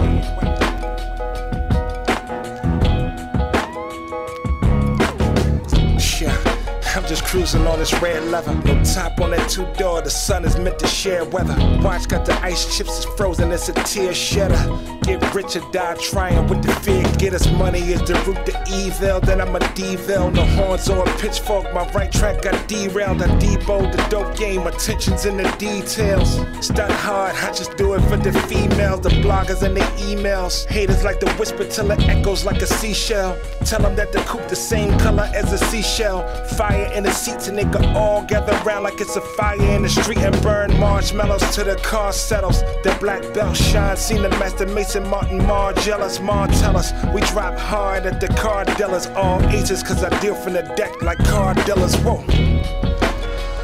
I'm 6.96 7.04
just 7.06 7.24
cruising 7.24 7.66
on 7.66 7.80
this 7.80 7.92
red 8.00 8.22
leather. 8.30 8.54
No 8.54 8.82
top 8.84 9.20
on 9.20 9.32
that 9.32 9.50
two 9.50 9.66
door, 9.74 10.00
the 10.00 10.10
sun 10.10 10.44
is 10.44 10.56
meant 10.56 10.78
to 10.78 10.86
share 10.86 11.24
weather. 11.24 11.56
Watch 11.82 12.08
got 12.08 12.24
the 12.24 12.32
ice 12.34 12.76
chips 12.76 13.04
it's 13.04 13.16
frozen, 13.16 13.50
it's 13.50 13.68
a 13.68 13.72
tear 13.72 14.14
shedder. 14.14 14.93
Get 15.04 15.34
rich 15.34 15.54
or 15.56 15.70
die 15.70 15.96
trying 16.00 16.48
with 16.48 16.62
the 16.62 16.72
fear. 16.76 17.04
Get 17.18 17.34
us 17.34 17.46
money 17.52 17.80
is 17.80 18.00
the 18.02 18.14
root 18.26 18.46
to 18.46 18.54
evil. 18.72 19.20
Then 19.20 19.40
I'm 19.40 19.54
a 19.54 19.60
devil. 19.74 20.30
No 20.30 20.44
horns 20.56 20.88
or 20.88 21.06
a 21.06 21.18
pitchfork. 21.18 21.72
My 21.74 21.86
right 21.90 22.10
track 22.10 22.40
got 22.40 22.66
derailed. 22.68 23.20
I 23.20 23.28
deboed 23.38 23.92
the 23.92 24.02
dope 24.08 24.34
game. 24.36 24.66
Attention's 24.66 25.26
in 25.26 25.36
the 25.36 25.48
details. 25.58 26.40
Stunt 26.64 26.92
hard, 26.92 27.36
I 27.36 27.52
just 27.52 27.76
do 27.76 27.92
it 27.94 28.00
for 28.08 28.16
the 28.16 28.32
females, 28.48 29.00
the 29.00 29.10
bloggers 29.10 29.62
and 29.62 29.76
their 29.76 29.90
emails. 30.08 30.64
Haters 30.66 31.04
like 31.04 31.20
to 31.20 31.30
whisper 31.34 31.64
till 31.64 31.90
it 31.90 32.00
echoes 32.08 32.46
like 32.46 32.62
a 32.62 32.66
seashell. 32.66 33.36
Tell 33.66 33.80
them 33.80 33.94
that 33.96 34.10
the 34.12 34.20
coupe 34.20 34.48
the 34.48 34.56
same 34.56 34.98
color 34.98 35.28
as 35.34 35.52
a 35.52 35.58
seashell. 35.58 36.26
Fire 36.56 36.90
in 36.94 37.02
the 37.04 37.12
seats 37.12 37.48
and 37.48 37.58
they 37.58 37.64
could 37.64 37.84
all 37.96 38.22
gather 38.24 38.58
around 38.64 38.84
like 38.84 39.00
it's 39.00 39.16
a 39.16 39.20
fire 39.20 39.60
in 39.60 39.82
the 39.82 39.88
street 39.88 40.18
and 40.18 40.40
burn 40.42 40.78
marshmallows 40.80 41.54
till 41.54 41.66
the 41.66 41.76
car 41.76 42.10
settles. 42.12 42.62
The 42.84 42.96
black 43.00 43.22
belt 43.34 43.56
shine, 43.56 43.96
seen 43.96 44.22
the 44.22 44.30
master 44.30 44.66
mason 44.66 44.93
Martin 45.00 45.40
Margellus, 45.40 46.18
Martellus. 46.20 46.92
We 47.12 47.20
drop 47.22 47.58
hard 47.58 48.06
at 48.06 48.20
the 48.20 48.28
car 48.28 48.64
dealers, 48.64 49.06
all 49.08 49.42
aces, 49.48 49.82
cause 49.82 50.04
I 50.04 50.20
deal 50.20 50.36
from 50.36 50.52
the 50.52 50.62
deck 50.76 51.02
like 51.02 51.18
car 51.24 51.54
dealers. 51.54 51.96
Whoa. 51.96 52.22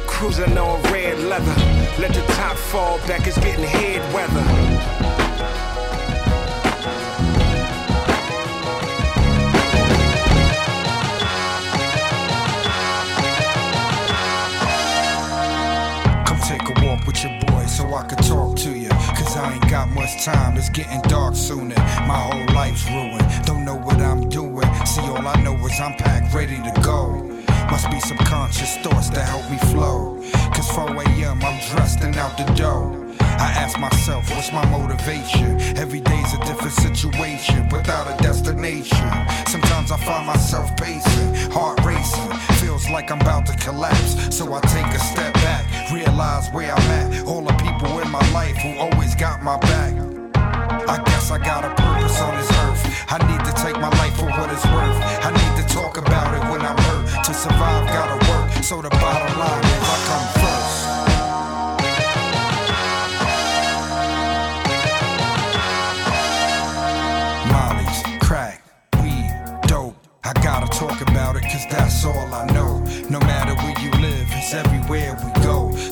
Cruising 0.07 0.57
on 0.57 0.83
red 0.91 1.19
leather, 1.19 1.55
let 2.01 2.13
the 2.13 2.23
top 2.33 2.57
fall 2.57 2.97
back, 3.07 3.27
it's 3.27 3.37
getting 3.37 3.63
head 3.63 4.01
weather. 4.13 4.43
Come 16.25 16.39
take 16.41 16.61
a 16.61 16.85
walk 16.85 17.07
with 17.07 17.23
your 17.23 17.39
boy 17.47 17.65
so 17.67 17.93
I 17.93 18.03
could 18.03 18.23
talk 18.25 18.57
to 18.57 18.77
you. 18.77 18.90
Cause 19.21 19.37
I 19.37 19.53
ain't 19.53 19.69
got 19.69 19.87
much 19.89 20.25
time, 20.25 20.57
it's 20.57 20.69
getting 20.69 20.99
dark 21.01 21.35
sooner. 21.35 21.75
My 22.07 22.17
whole 22.17 22.55
life's 22.55 22.89
ruined, 22.89 23.45
don't 23.45 23.63
know 23.63 23.75
what 23.75 24.01
I'm 24.01 24.27
doing. 24.29 24.67
See, 24.85 25.01
all 25.01 25.27
I 25.27 25.39
know 25.43 25.55
is 25.67 25.79
I'm 25.79 25.93
packed, 25.93 26.33
ready 26.33 26.57
to 26.57 26.81
go. 26.81 27.21
Must 27.69 27.89
be 27.91 27.99
subconscious 27.99 28.77
thoughts 28.77 29.09
that 29.11 29.27
help 29.29 29.49
me 29.51 29.57
flow. 29.71 30.19
Cause 30.55 30.69
4 30.71 31.03
a.m., 31.03 31.39
I'm 31.43 31.59
dressed 31.69 32.01
and 32.01 32.17
out 32.17 32.35
the 32.35 32.45
door. 32.55 33.01
I 33.41 33.49
ask 33.57 33.79
myself, 33.79 34.29
what's 34.31 34.51
my 34.51 34.65
motivation? 34.69 35.59
Every 35.77 35.99
day's 35.99 36.33
a 36.33 36.37
different 36.45 36.73
situation 36.73 37.69
without 37.69 38.05
a 38.07 38.21
destination. 38.21 39.09
Sometimes 39.47 39.91
I 39.91 39.97
find 39.97 40.27
myself 40.27 40.75
pacing, 40.77 41.51
heart 41.51 41.83
racing, 41.83 42.31
feels 42.61 42.89
like 42.89 43.09
I'm 43.09 43.21
about 43.21 43.45
to 43.47 43.55
collapse. 43.57 44.35
So 44.35 44.53
I 44.53 44.59
take 44.61 44.85
a 44.85 44.99
step 44.99 45.33
back, 45.35 45.65
realize 45.91 46.49
where 46.51 46.71
I'm 46.71 46.91
at. 46.91 47.27
All 47.27 47.41
the 47.41 47.53
people 47.53 47.99
in 47.99 48.09
my 48.09 48.25
life 48.31 48.55
who 48.57 48.77
always 48.77 49.15
got 49.15 49.43
my 49.43 49.57
back. 49.59 49.93
I 50.35 51.01
guess 51.05 51.31
I 51.31 51.37
got 51.37 51.63
a 51.63 51.69
purpose 51.69 52.19
on 52.21 52.37
this 52.37 52.51
earth. 52.65 52.83
I 53.09 53.17
need 53.29 53.43
to 53.45 53.53
take 53.63 53.75
my 53.75 53.89
life 54.01 54.15
for 54.15 54.25
what 54.25 54.49
it's 54.51 54.65
worth. 54.65 54.97
I 55.27 55.29
need 55.31 55.53
to 55.61 55.73
talk 55.73 55.97
about 55.97 56.33
it 56.35 56.43
when 56.49 56.61
I'm 56.61 56.77
hurt. 56.77 57.25
To 57.25 57.33
survive, 57.33 57.87
gotta 57.87 58.17
work. 58.29 58.63
So 58.63 58.81
the 58.81 58.89
bottom 58.89 59.39
line 59.39 59.63
is 59.63 59.83
I 59.83 59.97
come 60.07 60.41
first. 60.41 60.51
I 70.23 70.33
gotta 70.33 70.67
talk 70.67 71.01
about 71.01 71.35
it 71.35 71.41
cause 71.41 71.65
that's 71.69 72.05
all 72.05 72.33
I 72.33 72.45
know. 72.53 72.79
No 73.09 73.19
matter 73.19 73.53
where 73.55 73.77
you 73.81 73.91
live, 73.99 74.27
it's 74.31 74.53
everywhere 74.53 75.17
we. 75.25 75.30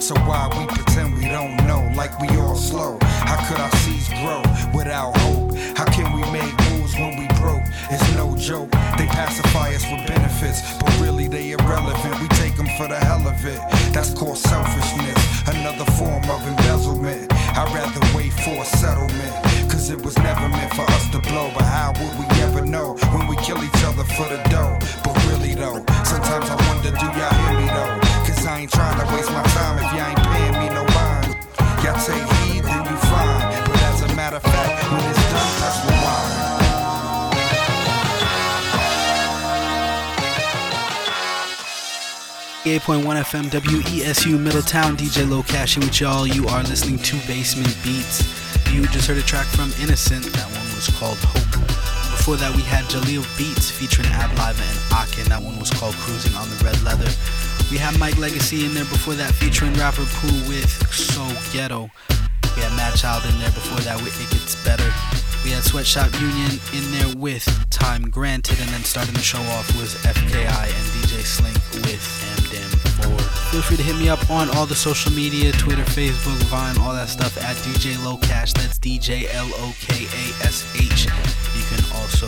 So 0.09 0.15
why 0.25 0.49
we 0.57 0.65
pretend 0.65 1.19
we 1.19 1.25
don't 1.25 1.55
know 1.67 1.85
like 1.95 2.19
we 2.19 2.29
all 2.29 2.55
slow? 2.55 2.97
How 3.29 3.37
could 3.47 3.59
our 3.61 3.69
seeds 3.85 4.09
grow 4.09 4.41
without 4.73 5.15
hope? 5.17 5.53
How 5.77 5.85
can 5.85 6.11
we 6.17 6.25
make 6.33 6.49
moves 6.71 6.95
when 6.95 7.13
we 7.15 7.27
broke? 7.37 7.61
It's 7.91 8.01
no 8.15 8.35
joke. 8.35 8.71
They 8.97 9.05
pacify 9.05 9.69
us 9.69 9.85
with 9.85 10.07
benefits, 10.07 10.65
but 10.81 10.89
really 10.99 11.27
they 11.27 11.51
irrelevant. 11.51 12.19
We 12.23 12.27
take 12.41 12.57
them 12.57 12.65
for 12.75 12.87
the 12.87 12.97
hell 12.97 13.21
of 13.21 13.37
it. 13.45 13.61
That's 13.93 14.11
called 14.11 14.39
selfishness, 14.39 15.47
another 15.47 15.85
form 15.91 16.23
of 16.25 16.41
embezzlement. 16.41 17.31
I'd 17.31 17.69
rather 17.69 18.01
wait 18.17 18.33
for 18.33 18.63
a 18.63 18.65
settlement, 18.65 19.33
cause 19.69 19.91
it 19.91 20.03
was 20.03 20.17
never 20.17 20.49
meant 20.49 20.73
for 20.73 20.89
us 20.89 21.07
to 21.11 21.19
blow. 21.19 21.51
But 21.53 21.65
how 21.65 21.93
would 21.93 22.13
we 22.17 22.25
ever 22.41 22.65
know 22.65 22.95
when 23.13 23.27
we 23.27 23.35
kill 23.45 23.63
each 23.63 23.83
other 23.85 24.05
for 24.17 24.27
the 24.27 24.41
dough? 24.49 24.68
88.1 42.77 43.01
FM 43.01 43.45
WESU 43.49 44.39
Middletown 44.39 44.95
DJ 44.95 45.27
Low 45.27 45.41
Cashing 45.41 45.81
with 45.81 45.99
y'all. 45.99 46.27
You 46.27 46.45
are 46.49 46.61
listening 46.61 46.99
to 46.99 47.17
Basement 47.25 47.75
Beats. 47.83 48.21
You 48.71 48.85
just 48.93 49.07
heard 49.07 49.17
a 49.17 49.23
track 49.23 49.47
from 49.47 49.73
Innocent. 49.81 50.23
That 50.37 50.45
one 50.53 50.69
was 50.77 50.85
called 50.93 51.17
Hope. 51.33 51.65
Before 52.13 52.35
that, 52.35 52.55
we 52.55 52.61
had 52.61 52.85
Jaleel 52.85 53.25
Beats 53.39 53.71
featuring 53.71 54.07
Ab-Liva 54.09 54.61
and 54.61 54.79
Akin. 54.93 55.25
That 55.29 55.41
one 55.41 55.57
was 55.57 55.71
called 55.71 55.95
Cruising 55.95 56.37
on 56.37 56.47
the 56.47 56.63
Red 56.63 56.79
Leather. 56.83 57.09
We 57.71 57.77
had 57.81 57.97
Mike 57.97 58.19
Legacy 58.19 58.65
in 58.65 58.75
there 58.75 58.85
before 58.85 59.15
that 59.15 59.33
featuring 59.33 59.73
rapper 59.73 60.05
Pooh 60.21 60.45
with 60.45 60.69
So 60.93 61.25
Ghetto. 61.49 61.89
We 62.53 62.61
had 62.61 62.69
Madchild 62.77 63.25
in 63.33 63.39
there 63.41 63.49
before 63.49 63.81
that 63.81 63.97
with 64.05 64.13
It 64.21 64.29
Gets 64.29 64.61
Better. 64.63 64.93
We 65.43 65.51
had 65.51 65.63
Sweatshop 65.63 66.13
Union 66.21 66.59
in 66.77 66.85
there 66.91 67.15
with 67.17 67.49
Time 67.71 68.11
Granted, 68.11 68.59
and 68.59 68.69
then 68.69 68.83
starting 68.83 69.15
the 69.15 69.25
show 69.25 69.41
off 69.57 69.65
was 69.79 69.95
FKI 70.05 70.69
and 70.69 70.85
DJ 71.01 71.25
Slink 71.25 71.57
with 71.81 72.03
M4. 72.37 72.48
Feel 73.51 73.63
free 73.63 73.77
to 73.77 73.83
hit 73.83 73.95
me 73.97 74.09
up 74.09 74.29
on 74.29 74.47
all 74.51 74.67
the 74.67 74.75
social 74.75 75.11
media 75.11 75.51
Twitter, 75.53 75.81
Facebook, 75.81 76.37
Vine, 76.53 76.77
all 76.77 76.93
that 76.93 77.09
stuff 77.09 77.35
at 77.37 77.55
DJ 77.57 77.95
Lokash. 77.95 78.53
That's 78.53 78.77
DJ 78.77 79.25
L 79.33 79.49
O 79.55 79.73
K 79.79 80.05
A 80.05 80.45
S 80.45 80.69
H. 80.75 81.05
You 81.57 81.63
can 81.65 81.83
also 81.97 82.27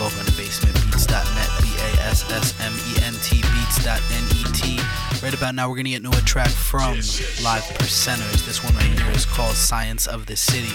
log 0.00 0.10
on 0.16 0.24
to 0.24 0.32
basementbeats.net, 0.32 1.50
B 1.60 1.68
A 1.68 2.08
S 2.08 2.24
S 2.32 2.58
M 2.60 2.72
E 2.72 3.04
N 3.04 3.12
T 3.20 3.42
beats.net. 3.42 5.22
Right 5.22 5.34
about 5.34 5.54
now, 5.54 5.68
we're 5.68 5.76
going 5.76 5.84
to 5.84 5.90
get 5.90 6.04
into 6.04 6.16
a 6.16 6.22
track 6.22 6.48
from 6.48 6.96
Live 7.44 7.64
Percenters. 7.76 8.46
This 8.46 8.64
one 8.64 8.74
right 8.76 8.84
here 8.84 9.10
is 9.12 9.26
called 9.26 9.54
Science 9.54 10.06
of 10.06 10.24
the 10.24 10.36
City. 10.36 10.72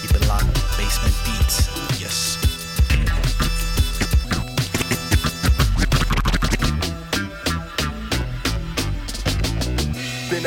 Keep 0.00 0.16
it 0.16 0.26
locked. 0.28 0.46
Basement 0.78 1.14
Beats. 1.26 1.75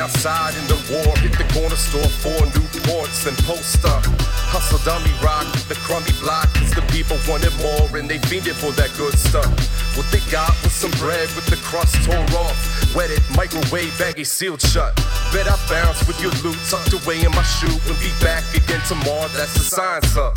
Outside 0.09 0.55
in 0.55 0.65
the 0.67 0.75
war, 0.91 1.15
hit 1.17 1.31
the 1.33 1.45
corner 1.53 1.75
store 1.75 2.09
for 2.09 2.45
new 2.57 2.67
ports 2.83 3.27
and 3.27 3.37
poster. 3.45 4.38
Hustle 4.49 4.81
dummy 4.81 5.13
rock, 5.21 5.45
the 5.69 5.75
crummy 5.85 6.09
block, 6.21 6.49
cause 6.57 6.73
the 6.73 6.81
people 6.89 7.17
wanted 7.29 7.53
more 7.61 7.85
and 7.97 8.09
they 8.09 8.17
fiended 8.25 8.57
for 8.57 8.71
that 8.73 8.89
good 8.97 9.13
stuff. 9.13 9.45
What 9.93 10.09
they 10.09 10.21
got 10.31 10.51
was 10.63 10.73
some 10.73 10.91
bread 10.97 11.29
with 11.37 11.45
the 11.45 11.57
crust 11.61 11.93
tore 12.01 12.17
off. 12.41 12.57
Wet 12.95 13.11
it, 13.11 13.21
microwave, 13.37 13.93
baggy, 13.99 14.23
sealed 14.23 14.61
shut. 14.61 14.95
Bet 15.31 15.45
I 15.45 15.53
bounce 15.69 16.01
with 16.07 16.19
your 16.21 16.33
loot 16.41 16.57
tucked 16.65 16.97
away 16.97 17.21
in 17.21 17.31
my 17.31 17.45
shoe 17.45 17.77
and 17.85 17.97
be 18.01 18.09
back 18.25 18.43
again 18.57 18.81
tomorrow, 18.89 19.29
that's 19.37 19.53
the 19.53 19.65
sign, 19.65 20.01
up. 20.17 20.33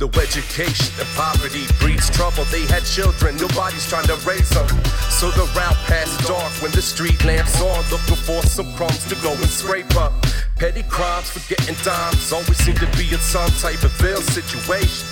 No 0.00 0.06
education 0.06 0.94
and 1.00 1.08
poverty 1.18 1.66
breeds 1.80 2.08
trouble. 2.10 2.44
They 2.54 2.62
had 2.66 2.84
children, 2.84 3.36
nobody's 3.36 3.86
trying 3.88 4.06
to 4.06 4.14
raise 4.22 4.50
them. 4.50 4.68
So 5.10 5.30
the 5.34 5.50
route 5.58 5.80
passed 5.90 6.22
dark 6.26 6.52
when 6.62 6.70
the 6.70 6.82
street 6.82 7.18
lamps 7.24 7.60
on, 7.60 7.82
looking 7.90 8.22
for 8.22 8.42
some 8.42 8.72
crumbs 8.74 9.04
to 9.08 9.16
go 9.16 9.32
and 9.32 9.50
scrape 9.50 9.96
up. 9.96 10.12
Petty 10.58 10.82
crimes 10.84 11.30
for 11.30 11.42
getting 11.48 11.74
dimes 11.82 12.32
always 12.32 12.58
seem 12.58 12.74
to 12.76 12.86
be 12.98 13.06
in 13.10 13.18
some 13.18 13.47
type 13.60 13.82
of 13.82 13.92
veil 13.92 14.20
situation. 14.20 15.06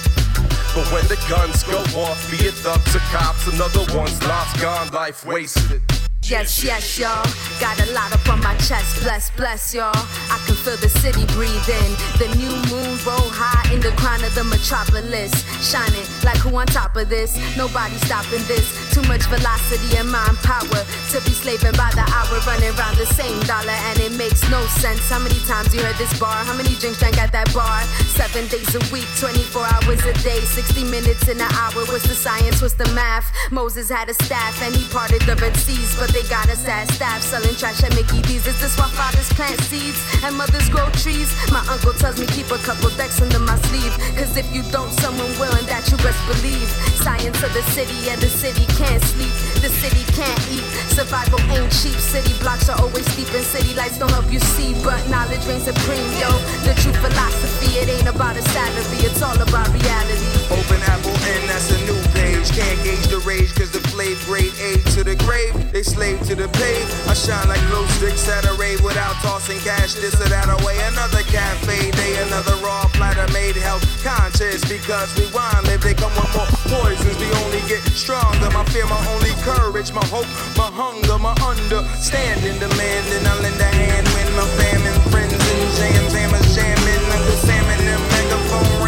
But 0.75 0.87
when 0.93 1.07
the 1.09 1.16
guns 1.28 1.62
go 1.64 1.78
off, 2.00 2.31
be 2.31 2.37
it 2.45 2.55
thugs 2.55 2.95
or 2.95 3.00
cops, 3.11 3.47
another 3.49 3.81
one's 3.97 4.23
lost, 4.25 4.61
gone, 4.61 4.88
life 4.90 5.25
wasted. 5.25 5.81
Yes, 6.28 6.64
yes, 6.64 6.99
y'all. 6.99 7.23
Got 7.61 7.78
a 7.87 7.92
lot 7.92 8.11
up 8.12 8.28
on 8.28 8.40
my 8.40 8.56
chest. 8.56 9.00
Bless, 9.00 9.30
bless, 9.30 9.73
y'all. 9.73 9.95
I 9.95 10.42
can 10.45 10.56
feel 10.59 10.76
the 10.76 10.88
city 10.88 11.23
breathing. 11.38 11.95
The 12.18 12.26
new 12.35 12.50
moon 12.66 12.99
roll 13.06 13.30
high 13.30 13.62
in 13.71 13.78
the 13.78 13.95
crown 13.95 14.25
of 14.26 14.35
the 14.35 14.42
metropolis. 14.42 15.30
Shining 15.62 16.02
like 16.26 16.42
who 16.42 16.50
on 16.59 16.66
top 16.66 16.97
of 16.97 17.09
this? 17.09 17.38
Nobody 17.56 17.95
stopping 18.02 18.42
this. 18.50 18.66
Too 18.90 19.06
much 19.06 19.23
velocity 19.30 19.95
and 20.02 20.11
mind 20.11 20.35
power 20.42 20.83
to 21.14 21.16
be 21.23 21.30
slaving 21.30 21.78
by 21.78 21.95
the 21.95 22.02
hour, 22.02 22.42
running 22.42 22.75
around 22.75 22.99
the 22.99 23.06
same 23.06 23.38
dollar, 23.47 23.78
and 23.95 24.02
it 24.02 24.11
makes 24.18 24.42
no 24.50 24.66
sense. 24.83 25.06
How 25.06 25.23
many 25.23 25.38
times 25.47 25.71
you 25.71 25.78
heard 25.78 25.95
this 25.95 26.11
bar? 26.18 26.42
How 26.42 26.59
many 26.59 26.75
drinks 26.83 26.99
drank 26.99 27.23
at 27.23 27.30
that 27.30 27.54
bar? 27.54 27.87
Seven 28.18 28.50
days 28.50 28.75
a 28.75 28.83
week, 28.90 29.06
24 29.23 29.62
hours 29.62 30.02
a 30.02 30.14
day, 30.26 30.42
60 30.42 30.90
minutes 30.90 31.30
in 31.30 31.38
an 31.38 31.52
hour. 31.54 31.87
What's 31.87 32.11
the 32.11 32.18
science? 32.18 32.59
What's 32.59 32.75
the 32.75 32.90
math? 32.99 33.30
Moses 33.54 33.87
had 33.88 34.11
a 34.11 34.16
staff 34.26 34.59
and 34.66 34.75
he 34.75 34.83
parted 34.90 35.23
the 35.23 35.38
Red 35.38 35.54
Seas, 35.54 35.95
but 35.95 36.15
they 36.16 36.25
got 36.32 36.49
a 36.49 36.56
sad 36.56 36.88
staff 36.96 37.20
selling 37.20 37.54
trash 37.56 37.85
at 37.85 37.92
Mickey 37.94 38.23
D's. 38.23 38.46
Is 38.46 38.56
this 38.58 38.73
why 38.78 38.88
fathers 38.96 39.28
plant 39.37 39.61
seeds 39.68 40.00
and 40.25 40.32
mothers 40.35 40.68
grow 40.70 40.88
trees? 40.96 41.28
My 41.52 41.61
uncle 41.68 41.92
tells 41.92 42.16
me 42.18 42.25
keep 42.32 42.49
a 42.49 42.56
couple 42.64 42.88
decks 42.96 43.20
under 43.20 43.38
my 43.38 43.56
sleeve. 43.68 43.92
Cause 44.16 44.32
if 44.35 44.49
you 44.49 44.64
don't, 44.73 44.88
someone 45.04 45.28
will, 45.37 45.52
and 45.52 45.68
that 45.68 45.85
you 45.92 46.00
best 46.00 46.16
believe. 46.25 46.68
Science 47.04 47.37
of 47.44 47.52
the 47.52 47.61
city, 47.76 48.08
and 48.08 48.16
the 48.16 48.32
city 48.32 48.64
can't 48.80 49.02
sleep. 49.12 49.35
The 49.61 49.68
city 49.68 50.08
can't 50.16 50.40
eat. 50.49 50.64
Survival 50.96 51.40
ain't 51.52 51.68
cheap. 51.85 52.00
City 52.00 52.32
blocks 52.40 52.73
are 52.73 52.80
always 52.80 53.04
steep, 53.12 53.28
and 53.37 53.44
city 53.44 53.76
lights 53.76 53.99
don't 53.99 54.11
help 54.11 54.32
you 54.32 54.40
see. 54.40 54.73
But 54.80 55.04
knowledge 55.12 55.44
reigns 55.44 55.68
supreme, 55.68 56.08
yo. 56.16 56.32
The 56.64 56.73
true 56.80 56.96
philosophy, 56.96 57.76
it 57.76 57.92
ain't 57.92 58.08
about 58.08 58.40
a 58.40 58.44
salary, 58.56 59.04
it's 59.04 59.20
all 59.20 59.37
about 59.37 59.68
reality. 59.68 60.32
Open 60.49 60.80
Apple, 60.88 61.12
and 61.12 61.44
that's 61.44 61.68
a 61.76 61.78
new 61.85 62.00
page. 62.16 62.49
Can't 62.56 62.80
gauge 62.80 63.04
the 63.12 63.20
rage, 63.28 63.52
cause 63.52 63.70
the 63.70 63.85
flave 63.92 64.16
grade 64.25 64.56
A 64.64 64.80
to 64.96 65.04
the 65.04 65.16
grave. 65.28 65.52
They 65.73 65.82
slave 65.82 66.05
to 66.14 66.38
the 66.38 66.46
pave. 66.54 66.86
I 67.10 67.14
shine 67.14 67.48
like 67.48 67.60
glow 67.66 67.82
sticks 67.98 68.28
at 68.30 68.46
a 68.46 68.54
rave 68.54 68.78
without 68.82 69.14
tossing 69.26 69.58
cash 69.58 69.94
this 69.98 70.14
or 70.14 70.30
that 70.30 70.46
away. 70.46 70.78
Another 70.94 71.22
cafe 71.26 71.90
day, 71.90 72.22
another 72.22 72.54
raw 72.62 72.86
platter 72.94 73.26
made 73.32 73.56
health 73.58 73.82
conscious 74.06 74.62
because 74.70 75.10
we 75.18 75.26
wine 75.34 75.64
live. 75.66 75.82
They 75.82 75.94
come 75.94 76.14
with 76.14 76.30
more 76.30 76.46
poisons. 76.70 77.18
We 77.18 77.26
only 77.42 77.58
get 77.66 77.82
stronger. 77.90 78.50
My 78.54 78.62
fear, 78.70 78.86
my 78.86 79.02
only 79.18 79.34
courage, 79.42 79.90
my 79.90 80.06
hope, 80.06 80.30
my 80.54 80.70
hunger, 80.70 81.18
my 81.18 81.34
understanding. 81.42 82.54
Demanding 82.62 83.26
I 83.26 83.34
lend 83.42 83.58
a 83.58 83.70
hand 83.75 84.06
when 84.14 84.28
my 84.38 84.46
famine, 84.62 84.96
friends 85.10 85.34
and 85.34 85.70
jams, 85.75 86.14
hammers 86.14 86.54
jamming, 86.54 87.02
Uncle 87.10 87.38
Sam 87.42 87.66
and 87.66 87.82
them 87.82 88.02
megaphone 88.14 88.86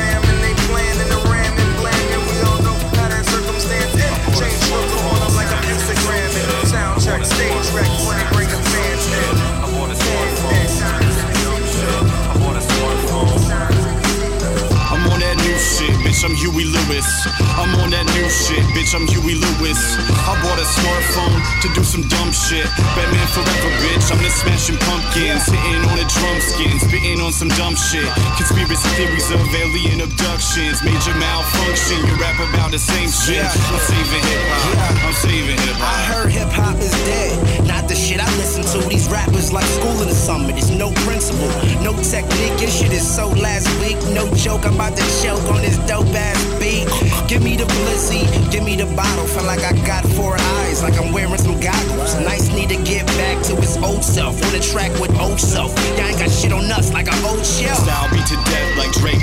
shit, 18.30 18.62
bitch. 18.76 18.94
I'm 18.94 19.06
Huey 19.08 19.34
Lewis. 19.36 19.80
I 20.28 20.36
bought 20.44 20.60
a 20.60 20.68
smartphone 20.68 21.40
to 21.62 21.68
do 21.74 21.82
some 21.82 22.04
dumb 22.08 22.30
shit. 22.32 22.68
Batman 22.94 23.28
forever, 23.32 23.70
bitch. 23.80 24.06
I'm 24.12 24.20
just 24.20 24.44
smashing 24.44 24.78
pumpkins, 24.84 25.48
hitting 25.48 25.84
on 25.88 25.96
a 25.98 26.06
drum 26.06 26.38
skin, 26.40 26.76
spitting 26.80 27.20
on 27.20 27.32
some 27.32 27.48
dumb 27.56 27.74
shit. 27.74 28.06
Conspiracy 28.36 28.88
theories 28.96 29.28
of 29.32 29.40
alien 29.54 30.00
abductions, 30.04 30.84
major 30.84 31.14
malfunction. 31.16 31.98
You 32.04 32.14
rap 32.20 32.38
about 32.38 32.70
the 32.70 32.78
same 32.78 33.08
shit. 33.08 33.44
I'm 33.44 33.80
saving 33.80 34.24
hip 34.28 34.44
hop. 34.52 35.04
I'm 35.04 35.16
saving 35.16 35.58
hip 35.64 35.76
hop. 35.80 35.88
I 35.88 36.00
heard 36.12 36.30
hip 36.32 36.52
hop 36.52 36.76
is 36.78 36.92
dead. 37.08 37.66
Not 37.66 37.88
the 37.88 37.96
shit 37.96 38.20
I 38.20 38.28
listen 38.36 38.62
to. 38.76 38.88
These 38.88 39.08
rappers 39.08 39.52
like 39.52 39.66
school 39.66 39.96
in 40.02 40.08
the 40.08 40.14
summer. 40.14 40.52
There's 40.52 40.70
no 40.70 40.92
principle, 41.08 41.48
no 41.82 41.96
technique. 42.02 42.60
Your 42.60 42.70
shit 42.70 42.92
is 42.92 43.06
so 43.06 43.28
last 43.28 43.68
week. 43.80 43.96
No 44.12 44.28
joke. 44.34 44.66
I'm 44.66 44.74
about 44.74 44.96
to 44.96 45.06
choke 45.22 45.44
on 45.50 45.62
this 45.62 45.78
dope 45.88 46.12
ass 46.12 46.40
beat. 46.60 46.88
Give 47.28 47.44
me 47.44 47.56
the 47.56 47.64
blizzy, 47.64 48.24
give 48.50 48.64
me 48.64 48.74
the 48.74 48.86
bottle. 48.96 49.26
Feel 49.26 49.44
like 49.44 49.60
I 49.60 49.76
got 49.84 50.02
four 50.16 50.32
eyes, 50.64 50.82
like 50.82 50.96
I'm 50.96 51.12
wearing 51.12 51.36
some 51.36 51.60
goggles. 51.60 52.14
Nice 52.24 52.48
need 52.48 52.70
to 52.70 52.80
get 52.88 53.04
back 53.20 53.44
to 53.44 53.56
his 53.56 53.76
old 53.84 54.02
self. 54.02 54.42
On 54.42 54.50
the 54.50 54.60
track 54.60 54.88
with 54.98 55.12
old 55.20 55.38
self. 55.38 55.76
Y'all 55.98 56.08
ain't 56.08 56.18
got 56.18 56.30
shit 56.30 56.54
on 56.54 56.64
us 56.72 56.90
like 56.90 57.06
an 57.06 57.20
old 57.28 57.44
shell. 57.44 57.76
Style 57.76 58.08
be 58.08 58.16
to 58.16 58.36
death 58.48 58.78
like 58.80 58.92
Drake 58.96 59.17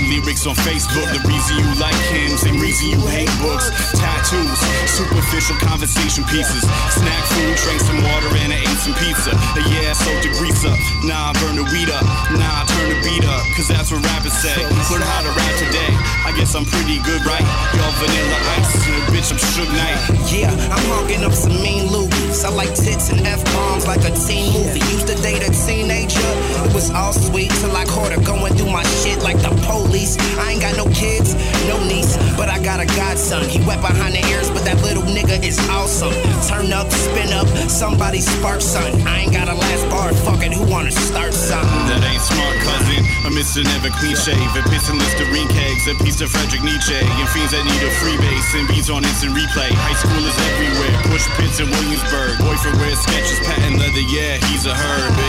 on 0.45 0.55
Facebook. 0.61 1.09
The 1.09 1.21
reason 1.25 1.57
you 1.57 1.69
like 1.81 1.97
him, 2.13 2.37
same 2.37 2.61
reason 2.61 2.93
you 2.93 3.01
hate 3.09 3.31
books. 3.41 3.65
Tattoos, 3.97 4.59
superficial 4.93 5.57
conversation 5.57 6.23
pieces. 6.29 6.61
Snack 6.93 7.23
food, 7.33 7.55
drank 7.65 7.81
some 7.81 7.97
water, 8.05 8.29
and 8.45 8.53
I 8.53 8.61
ate 8.61 8.79
some 8.81 8.93
pizza. 9.01 9.33
Yeah, 9.73 9.89
I 9.89 9.95
soaked 9.97 10.21
the 10.21 10.31
grease 10.37 10.61
up. 10.61 10.77
Nah, 11.01 11.33
I 11.33 11.39
burn 11.41 11.57
the 11.57 11.65
weed 11.73 11.89
up. 11.89 12.05
Nah, 12.37 12.61
I 12.61 12.63
turn 12.77 12.93
the 12.93 12.99
beat 13.01 13.25
up. 13.25 13.41
Cause 13.57 13.67
that's 13.69 13.89
what 13.89 14.05
rappers 14.05 14.37
say. 14.37 14.53
Learn 14.91 15.01
how 15.01 15.25
to 15.25 15.31
rap 15.33 15.53
today. 15.57 15.89
I 16.27 16.33
guess 16.37 16.53
I'm 16.53 16.65
pretty 16.65 17.01
good, 17.01 17.25
right? 17.25 17.45
Y'all 17.73 17.95
vanilla 17.97 18.37
ice. 18.59 18.85
Bitch, 19.09 19.31
I'm 19.33 19.39
Suge 19.41 19.65
Knight. 19.73 19.97
Yeah, 20.29 20.53
I'm 20.69 20.83
honking 20.93 21.23
up 21.23 21.33
some 21.33 21.57
mean 21.57 21.89
loogies. 21.89 22.45
I 22.45 22.49
like 22.49 22.75
tits 22.75 23.09
and 23.09 23.25
F 23.25 23.41
bombs 23.55 23.87
like 23.87 24.03
a 24.05 24.13
teen 24.13 24.53
movie. 24.53 24.83
Used 24.93 25.07
to 25.07 25.15
date 25.25 25.41
a 25.41 25.49
teenager. 25.65 26.29
It 26.67 26.73
was 26.73 26.91
all 26.91 27.13
sweet 27.13 27.49
till 27.63 27.75
I 27.75 27.85
caught 27.85 28.11
her 28.11 28.21
going 28.21 28.53
through 28.53 28.71
my 28.71 28.83
shit 29.01 29.23
like 29.23 29.41
the 29.41 29.49
police. 29.65 30.17
I 30.39 30.51
ain't 30.51 30.61
got 30.61 30.75
no 30.77 30.85
kids, 30.93 31.35
no 31.67 31.83
niece, 31.85 32.17
but 32.37 32.49
I 32.49 32.59
got 32.59 32.79
a 32.79 32.85
godson. 32.97 33.47
He 33.49 33.59
wet 33.65 33.81
behind 33.81 34.15
the 34.15 34.23
ears, 34.31 34.49
but 34.49 34.63
that 34.65 34.81
little 34.81 35.03
nigga 35.03 35.41
is 35.43 35.57
awesome. 35.69 36.13
Turn 36.47 36.71
up, 36.73 36.91
spin 36.91 37.33
up, 37.33 37.47
somebody 37.69 38.21
spark 38.21 38.61
son. 38.61 38.91
I 39.07 39.25
ain't 39.25 39.33
got 39.33 39.47
a 39.47 39.55
last 39.55 39.89
bar, 39.89 40.13
fuck 40.25 40.43
it, 40.43 40.53
who 40.53 40.63
wanna 40.69 40.91
start 40.91 41.33
something? 41.33 41.87
That 41.87 42.03
ain't 42.03 42.21
smart, 42.21 42.55
cousin. 42.63 43.05
A 43.25 43.29
Mr. 43.33 43.65
Never 43.65 43.89
clean 43.97 44.13
shave. 44.13 44.37
A 44.53 44.61
piss 44.69 44.85
and 44.85 45.01
Listerine 45.01 45.49
kegs. 45.49 45.89
A 45.89 45.97
piece 46.05 46.21
of 46.21 46.29
Frederick 46.29 46.61
Nietzsche. 46.61 46.93
And 46.93 47.25
fiends 47.33 47.57
that 47.57 47.65
need 47.65 47.81
a 47.81 47.89
free 47.97 48.13
base. 48.21 48.53
And 48.53 48.69
beats 48.69 48.85
on 48.93 49.01
instant 49.01 49.33
replay. 49.33 49.73
High 49.73 49.97
school 49.97 50.21
is 50.21 50.37
everywhere. 50.53 50.93
Push 51.09 51.25
pits 51.33 51.57
in 51.57 51.65
Williamsburg. 51.73 52.37
Boyfriend 52.45 52.77
wears 52.77 53.01
sketches. 53.01 53.41
Patent 53.41 53.81
leather. 53.81 54.05
Yeah, 54.13 54.37
he's 54.45 54.69
a 54.69 54.77
herb. 54.77 55.24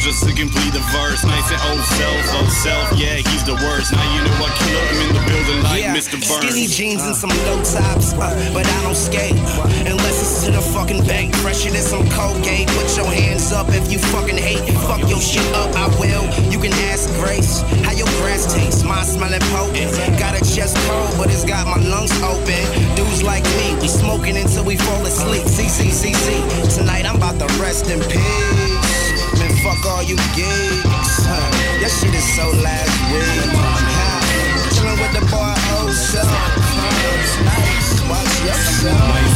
Just 0.00 0.24
to 0.24 0.32
complete 0.32 0.72
the 0.72 0.80
verse. 0.96 1.24
Nice 1.24 1.50
and 1.52 1.60
old 1.68 1.84
self. 1.84 2.20
Old 2.40 2.52
self. 2.52 2.84
Yeah, 2.96 3.20
he's 3.20 3.44
the 3.44 3.54
worst. 3.54 3.92
Now 3.92 4.04
you 4.16 4.24
know 4.24 4.32
I 4.40 4.48
kill 4.56 4.80
him 4.80 4.98
in 5.04 5.10
the 5.12 5.24
building 5.28 5.60
like 5.62 5.82
yeah, 5.84 5.96
Mr. 5.96 6.16
Burns. 6.16 6.40
skinny 6.40 6.66
jeans 6.66 7.04
and 7.04 7.14
some 7.16 7.30
low 7.44 7.60
tops, 7.60 8.16
uh, 8.16 8.32
but 8.54 8.64
I 8.66 8.78
don't 8.82 8.96
skate 8.96 9.36
uh, 9.36 9.68
unless 9.92 10.16
it's 10.24 10.44
to 10.44 10.52
the 10.52 10.60
fucking 10.72 11.04
bank. 11.04 11.36
Fresher 11.36 11.70
than 11.70 11.84
some 11.84 12.08
Colgate. 12.16 12.68
Put 12.80 12.96
your 12.96 13.06
hands 13.12 13.52
up 13.52 13.68
if 13.70 13.92
you 13.92 13.98
fucking 13.98 14.36
hate. 14.36 14.64
Fuck 14.88 15.04
your 15.08 15.20
shit 15.20 15.44
up, 15.52 15.68
I 15.76 15.86
will. 16.00 16.24
You 16.48 16.58
can 16.58 16.72
ask 16.88 17.12
Grace 17.20 17.60
how 17.84 17.92
your 17.92 18.08
grass 18.24 18.48
tastes. 18.48 18.82
Mine 18.82 19.04
smelling 19.04 19.44
potent. 19.52 19.92
Got 20.18 20.32
a 20.34 20.42
chest 20.44 20.76
cold, 20.88 21.12
but 21.20 21.28
it's 21.28 21.44
got 21.44 21.68
my 21.68 21.80
lungs 21.84 22.16
open. 22.24 22.64
Dudes 22.96 23.22
like 23.22 23.44
me, 23.60 23.76
we 23.80 23.88
smoking 23.88 24.36
until 24.36 24.64
we 24.64 24.76
fall 24.76 25.04
asleep. 25.04 25.44
See. 25.46 25.68
Tonight 26.76 27.04
I'm 27.04 27.16
about 27.16 27.38
to 27.38 27.46
rest 27.60 27.90
in 27.90 28.00
peace. 28.08 28.59
Fuck 29.62 29.84
all 29.84 30.02
you 30.02 30.16
gigs. 30.34 30.80
Huh. 30.84 31.80
Your 31.80 31.90
shit 31.90 32.14
is 32.14 32.24
so 32.34 32.48
last 32.64 32.96
week. 33.12 33.50
Chillin' 34.72 34.96
with 34.98 35.12
the 35.12 35.20
boy 35.30 35.52
oh, 35.54 35.82
old 35.84 35.92
self. 35.92 36.26
Huh. 36.26 37.44
Nice. 37.44 38.00
Watch 38.08 38.40
yourself. 38.46 39.29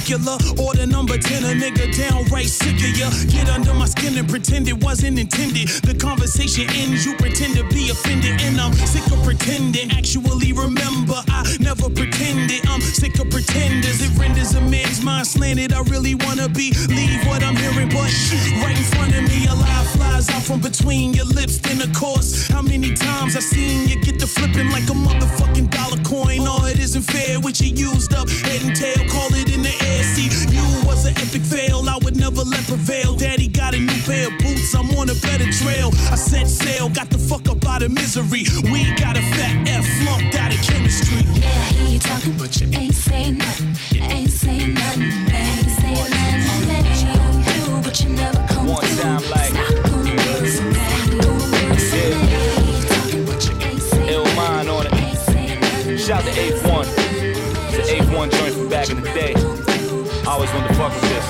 Particular 0.00 0.38
order. 0.62 0.86
Number 0.86 1.18
ten, 1.18 1.44
a 1.44 1.52
nigga 1.54 1.94
downright 1.96 2.46
sick 2.46 2.76
of 2.76 2.96
ya. 2.96 3.10
Get 3.28 3.48
under 3.50 3.74
my 3.74 3.86
skin 3.86 4.16
and 4.16 4.28
pretend 4.28 4.68
it 4.68 4.82
wasn't 4.82 5.18
intended. 5.18 5.68
The 5.84 5.94
conversation 5.94 6.68
ends, 6.70 7.04
you 7.04 7.16
pretend 7.16 7.56
to 7.56 7.64
be 7.68 7.90
offended, 7.90 8.40
and 8.40 8.60
I'm 8.60 8.72
sick 8.72 9.06
of 9.12 9.22
pretending. 9.22 9.90
Actually, 9.92 10.52
remember, 10.52 11.20
I 11.28 11.44
never 11.60 11.90
pretended. 11.90 12.66
I'm 12.68 12.80
sick 12.80 13.18
of 13.20 13.30
pretenders. 13.30 14.00
It 14.00 14.16
renders 14.18 14.54
a 14.54 14.60
man's 14.60 15.02
mind 15.02 15.26
slanted. 15.26 15.72
I 15.72 15.82
really 15.82 16.14
wanna 16.14 16.48
believe 16.48 17.20
what 17.26 17.42
I'm 17.42 17.56
hearing, 17.56 17.88
but 17.88 18.10
right 18.62 18.76
in 18.76 18.88
front 18.96 19.14
of 19.14 19.24
me, 19.28 19.46
a 19.46 19.54
lie 19.54 19.86
flies 19.92 20.30
out 20.30 20.42
from 20.42 20.60
between 20.60 21.14
your 21.14 21.26
lips. 21.26 21.58
Then, 21.58 21.80
of 21.82 21.92
course, 21.92 22.48
how 22.48 22.62
many 22.62 22.94
times 22.94 23.36
I've 23.36 23.42
seen 23.42 23.88
you 23.88 24.00
get 24.00 24.18
the 24.18 24.26
flipping 24.26 24.70
like 24.70 24.88
a 24.88 24.96
motherfucking 24.96 25.70
dollar 25.70 26.02
coin, 26.04 26.48
or 26.48 26.68
it 26.68 26.78
isn't 26.78 27.02
fair. 27.02 27.38
What 27.40 27.60
you 27.60 27.68
used 27.68 28.14
up, 28.14 28.28
head 28.28 28.62
and 28.62 28.74
tail, 28.74 29.00
call 29.08 29.28
it 29.34 29.52
in 29.52 29.62
the 29.62 29.74
air. 29.84 29.89
See, 30.14 30.28
you 30.54 30.64
was 30.86 31.06
an 31.06 31.14
epic 31.18 31.42
fail, 31.42 31.88
I 31.88 31.98
would 32.02 32.16
never 32.16 32.42
let 32.42 32.64
prevail. 32.66 33.14
Daddy 33.16 33.48
got 33.48 33.74
a 33.74 33.78
new 33.78 34.00
pair 34.06 34.26
of 34.28 34.38
boots, 34.38 34.74
I'm 34.74 34.90
on 34.98 35.08
a 35.10 35.14
better 35.14 35.50
trail. 35.52 35.90
I 36.10 36.16
set 36.16 36.48
sail, 36.48 36.88
got 36.88 37.10
the 37.10 37.18
fuck 37.18 37.48
up 37.48 37.64
out 37.66 37.82
of 37.82 37.90
misery. 37.92 38.44
We 38.72 38.84
got 38.96 39.16
a 39.16 39.22
fat 39.36 39.68
F 39.68 39.84
flunked 40.02 40.34
out 40.36 40.52
of 40.54 40.60
chemistry. 40.62 41.22
Yeah, 41.34 41.48
I 41.48 41.72
hear 41.74 41.88
you 41.94 41.98
talking, 41.98 42.36
but 42.38 42.60
you 42.60 42.66
ain't 42.78 42.94
saying 42.94 43.38
nothing. 43.38 43.74
You 43.92 44.02
ain't 44.02 44.30
saying 44.30 44.74
nothing. 44.74 45.02
Ain't 45.02 45.70
saying 45.70 46.10
nothing. 46.10 46.68
Let 46.68 46.86
you 47.02 47.12
do, 47.52 47.82
but 47.82 48.00
you 48.02 48.08
never 48.10 48.46
come 48.48 48.66
One 48.66 48.84
through. 48.84 49.02
time 49.02 49.22
like 49.30 49.50
Stop 49.50 49.84
doing 49.90 50.16
this 50.16 50.58
and 50.60 50.74
that. 50.74 51.06
Doing 51.10 51.70
this 51.74 51.92
and 51.94 52.12
that. 52.12 52.30
Yeah, 52.30 52.70
you 52.70 52.78
talking, 52.88 53.24
but 53.26 53.40
you 53.46 53.54
ain't 53.68 53.82
saying 53.82 54.08
Ill 54.08 54.24
mind 54.34 54.68
on 54.68 54.86
it. 54.86 55.98
Shout 55.98 56.22
to 56.24 56.30
8-1. 56.30 56.86
It's 57.72 57.88
the 57.90 57.96
8-1 57.96 58.30
joint 58.30 58.54
from 58.54 58.68
back 58.68 58.90
in 58.90 59.00
the 59.00 59.08
day. 59.12 59.39
Always 60.40 60.54
wanted 60.54 60.68
to 60.68 60.74
fuck 60.74 60.92
with 60.94 61.02
this. 61.02 61.26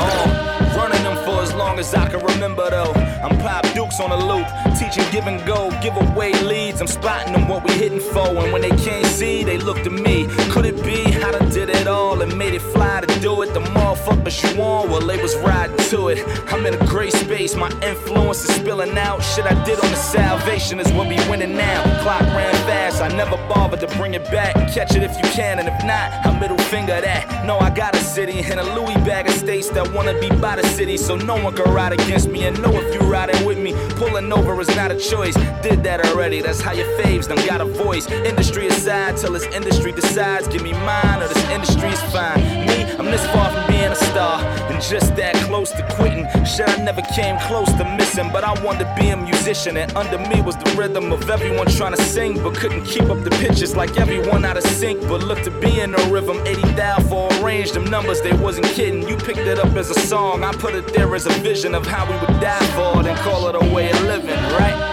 Oh, 0.00 0.74
running 0.78 1.02
them 1.02 1.14
for 1.26 1.42
as 1.42 1.54
long 1.54 1.78
as 1.78 1.92
I 1.92 2.08
can 2.08 2.24
remember 2.24 2.70
though. 2.70 2.90
I'm 3.22 3.36
Pop 3.38 3.66
Dukes 3.74 4.00
on 4.00 4.08
the 4.08 4.16
loop, 4.16 4.46
teaching 4.80 5.04
give 5.12 5.26
and 5.26 5.44
go, 5.46 5.70
give 5.82 5.94
away 5.94 6.32
leads. 6.42 6.80
I'm 6.80 6.86
spotting 6.86 7.34
them 7.34 7.48
what 7.48 7.62
we 7.64 7.72
hitting 7.74 8.00
for, 8.00 8.28
and 8.28 8.50
when 8.50 8.62
they 8.62 8.70
can't 8.70 9.04
see, 9.04 9.44
they 9.44 9.58
look 9.58 9.82
to 9.82 9.90
me. 9.90 10.26
Could 10.50 10.64
it 10.64 10.82
be 10.82 11.04
I 11.22 11.30
done 11.32 11.50
did 11.50 11.68
it 11.68 11.86
all 11.86 12.22
and 12.22 12.36
made 12.36 12.54
it 12.54 12.62
fly 12.62 13.02
to 13.02 13.20
do 13.20 13.42
it? 13.42 13.52
The 13.52 13.60
motherfuckers 13.60 14.42
you 14.42 14.62
on, 14.62 14.88
well 14.88 15.00
they 15.00 15.20
was 15.20 15.36
riding 15.36 15.76
to 15.90 16.08
it. 16.08 16.18
I'm 16.50 16.64
in 16.64 16.74
a 16.74 16.86
great 16.86 17.12
space, 17.12 17.54
my 17.54 17.70
influence 17.82 18.42
is 18.48 18.54
spilling 18.54 18.96
out. 18.96 19.20
Shit 19.22 19.44
I 19.44 19.52
did 19.64 19.78
on 19.84 19.90
the 19.90 19.96
salvation 19.96 20.80
is 20.80 20.90
what 20.92 21.08
we 21.08 21.16
winning 21.28 21.56
now. 21.56 21.82
Clock 22.02 22.22
ran 22.22 22.54
fast, 22.66 23.02
I 23.02 23.08
never 23.08 23.36
bothered 23.52 23.80
to 23.80 23.88
bring 23.98 24.14
it 24.14 24.24
back. 24.30 24.54
Catch 24.72 24.96
it 24.96 25.02
if 25.02 25.14
you 25.18 25.28
can, 25.32 25.58
and 25.58 25.68
if 25.68 25.84
not, 25.84 26.26
I 26.26 26.38
middle 26.40 26.58
finger 26.58 26.98
that. 26.98 27.44
No, 27.44 27.58
I 27.58 27.68
got 27.68 27.94
a 27.94 28.00
city 28.00 28.40
and 28.40 28.58
a 28.58 28.74
Louis 28.74 28.94
bag 29.04 29.28
of 29.28 29.34
states 29.34 29.68
that 29.70 29.92
wanna 29.92 30.18
be 30.20 30.30
by 30.40 30.56
the 30.56 30.66
city, 30.68 30.96
so 30.96 31.16
no 31.16 31.36
one 31.44 31.54
can 31.54 31.70
ride 31.70 31.92
against 31.92 32.30
me. 32.30 32.46
And 32.46 32.60
know 32.62 32.72
if 32.72 32.94
you 32.94 33.00
riding 33.00 33.44
with 33.44 33.58
me, 33.58 33.74
pulling 33.96 34.32
over 34.32 34.58
is 34.60 34.69
not 34.76 34.90
a 34.90 34.96
choice. 34.96 35.34
Did 35.62 35.82
that 35.84 36.04
already, 36.06 36.40
that's 36.40 36.60
how 36.60 36.72
your 36.72 36.86
faves 36.98 37.28
done 37.28 37.44
got 37.46 37.60
a 37.60 37.64
voice. 37.64 38.10
Industry 38.10 38.66
aside, 38.66 39.16
till 39.16 39.32
this 39.32 39.46
industry 39.54 39.92
decides, 39.92 40.48
give 40.48 40.62
me 40.62 40.72
mine 40.72 41.22
or 41.22 41.28
this 41.28 41.44
industry's 41.50 42.00
fine. 42.12 42.40
Me, 42.66 42.84
I'm 42.98 43.06
this 43.06 43.24
far 43.26 43.50
from 43.52 43.66
being 43.68 43.90
a 43.90 43.94
star, 43.94 44.40
and 44.70 44.82
just 44.82 45.14
that 45.16 45.34
close 45.46 45.70
to 45.72 45.82
quitting. 45.94 46.26
Shit, 46.44 46.68
I 46.68 46.76
never 46.82 47.02
came 47.14 47.38
close 47.40 47.70
to 47.72 47.84
missing, 47.96 48.30
but 48.32 48.44
I 48.44 48.52
wanted 48.62 48.84
to 48.84 48.94
be 48.98 49.08
a 49.10 49.16
musician, 49.16 49.76
and 49.76 49.94
under 49.96 50.18
me 50.18 50.42
was 50.42 50.56
the 50.56 50.70
rhythm 50.76 51.12
of 51.12 51.28
everyone 51.30 51.66
trying 51.66 51.94
to 51.94 52.02
sing, 52.02 52.34
but 52.42 52.54
couldn't 52.54 52.84
keep 52.84 53.04
up 53.04 53.22
the 53.24 53.30
pitches 53.30 53.76
like 53.76 53.98
everyone 53.98 54.44
out 54.44 54.56
of 54.56 54.64
sync. 54.64 55.00
But 55.02 55.22
look 55.22 55.42
to 55.42 55.50
be 55.50 55.80
in 55.80 55.92
the 55.92 56.02
rhythm, 56.10 56.38
80 56.46 56.60
thou 56.72 56.98
for 57.00 57.32
a 57.32 57.42
range, 57.42 57.72
them 57.72 57.84
numbers 57.84 58.20
they 58.22 58.32
wasn't 58.32 58.66
kidding. 58.66 59.06
You 59.08 59.16
picked 59.16 59.38
it 59.38 59.58
up 59.58 59.74
as 59.76 59.90
a 59.90 60.00
song, 60.00 60.44
I 60.44 60.52
put 60.52 60.74
it 60.74 60.86
there 60.92 61.14
as 61.14 61.26
a 61.26 61.32
vision 61.40 61.74
of 61.74 61.86
how 61.86 62.04
we 62.06 62.18
would 62.20 62.40
die 62.40 62.66
for 62.74 63.00
it 63.00 63.06
and 63.06 63.18
call 63.20 63.48
it 63.48 63.54
a 63.54 63.74
way 63.74 63.90
of 63.90 64.00
living, 64.02 64.30
right? 64.54 64.59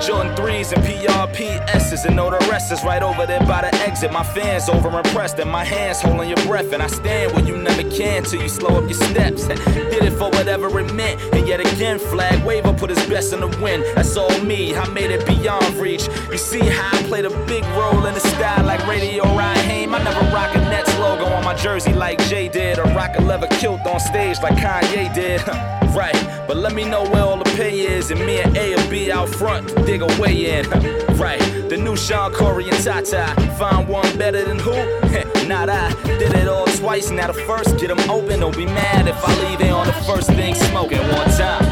Jordan 0.00 0.34
3s 0.34 0.72
and 0.72 0.82
PRPSs 0.82 2.06
and 2.06 2.16
know 2.16 2.30
the 2.30 2.38
rest 2.50 2.72
is 2.72 2.82
right 2.82 3.02
over 3.02 3.26
there 3.26 3.40
by 3.40 3.60
the 3.60 3.74
exit. 3.82 4.10
My 4.10 4.24
fans 4.24 4.68
over 4.70 4.88
impressed 4.88 5.38
and 5.38 5.50
my 5.50 5.62
hands 5.62 6.00
holding 6.00 6.28
your 6.28 6.42
breath. 6.46 6.72
And 6.72 6.82
I 6.82 6.86
stand 6.86 7.32
where 7.32 7.44
you 7.44 7.56
never 7.56 7.82
can 7.82 8.24
till 8.24 8.40
you 8.40 8.48
slow 8.48 8.78
up 8.78 8.84
your 8.84 8.94
steps. 8.94 9.46
Did 9.48 10.02
it 10.02 10.12
for 10.12 10.30
whatever 10.30 10.66
it 10.80 10.94
meant. 10.94 11.20
And 11.34 11.46
yet 11.46 11.60
again, 11.60 11.98
Flag 11.98 12.42
Waver 12.44 12.72
put 12.72 12.88
his 12.88 13.04
best 13.08 13.34
in 13.34 13.40
the 13.40 13.48
win. 13.62 13.82
That's 13.94 14.16
all 14.16 14.36
me, 14.40 14.74
I 14.74 14.88
made 14.88 15.10
it 15.10 15.26
beyond 15.26 15.74
reach. 15.74 16.08
You 16.30 16.38
see 16.38 16.60
how 16.60 16.98
I 16.98 17.02
played 17.02 17.26
a 17.26 17.46
big 17.46 17.64
role 17.76 18.06
in 18.06 18.14
the 18.14 18.20
style 18.20 18.64
like 18.64 18.86
Radio 18.86 19.24
Raheem. 19.36 19.94
I 19.94 20.02
never 20.02 20.24
rock 20.34 20.54
a 20.54 20.60
Nets 20.60 20.98
logo 20.98 21.26
on 21.26 21.44
my 21.44 21.54
jersey 21.54 21.92
like 21.92 22.18
Jay 22.24 22.48
did. 22.48 22.78
Or 22.78 22.84
rock 22.94 23.18
a 23.18 23.22
leather 23.22 23.48
kilt 23.48 23.86
on 23.86 24.00
stage 24.00 24.40
like 24.42 24.54
Kanye 24.54 25.14
did. 25.14 25.42
right, 25.94 26.44
but 26.46 26.56
let 26.56 26.74
me 26.74 26.84
know 26.84 27.04
where 27.10 27.22
all 27.22 27.36
the 27.36 27.50
pay 27.56 27.80
is. 27.80 28.10
And 28.10 28.20
me 28.24 28.40
and 28.40 28.56
A 28.56 28.74
will 28.74 28.90
be 28.90 29.12
out 29.12 29.28
front 29.28 29.68
to 29.68 29.84
dig 29.84 30.02
a 30.02 30.06
way 30.20 30.58
in. 30.58 30.68
right, 31.16 31.40
the 31.68 31.76
new 31.76 31.96
Sean 31.96 32.32
Corey 32.32 32.68
and 32.68 32.82
Tata. 32.82 33.34
Find 33.58 33.88
one 33.88 34.16
better 34.18 34.44
than 34.44 34.58
who? 34.58 34.72
Not 35.48 35.68
I. 35.68 35.92
Did 36.04 36.34
it 36.34 36.48
all 36.48 36.66
twice, 36.66 37.10
now 37.10 37.26
the 37.26 37.34
first 37.34 37.78
get 37.78 37.88
them 37.88 38.10
open. 38.10 38.40
Don't 38.40 38.56
be 38.56 38.66
mad 38.66 39.08
if 39.08 39.16
I 39.24 39.48
leave 39.48 39.60
it 39.60 39.70
on 39.70 39.86
the 39.86 39.92
first 39.92 40.28
thing 40.28 40.54
smoking 40.54 41.00
one 41.00 41.30
time. 41.30 41.64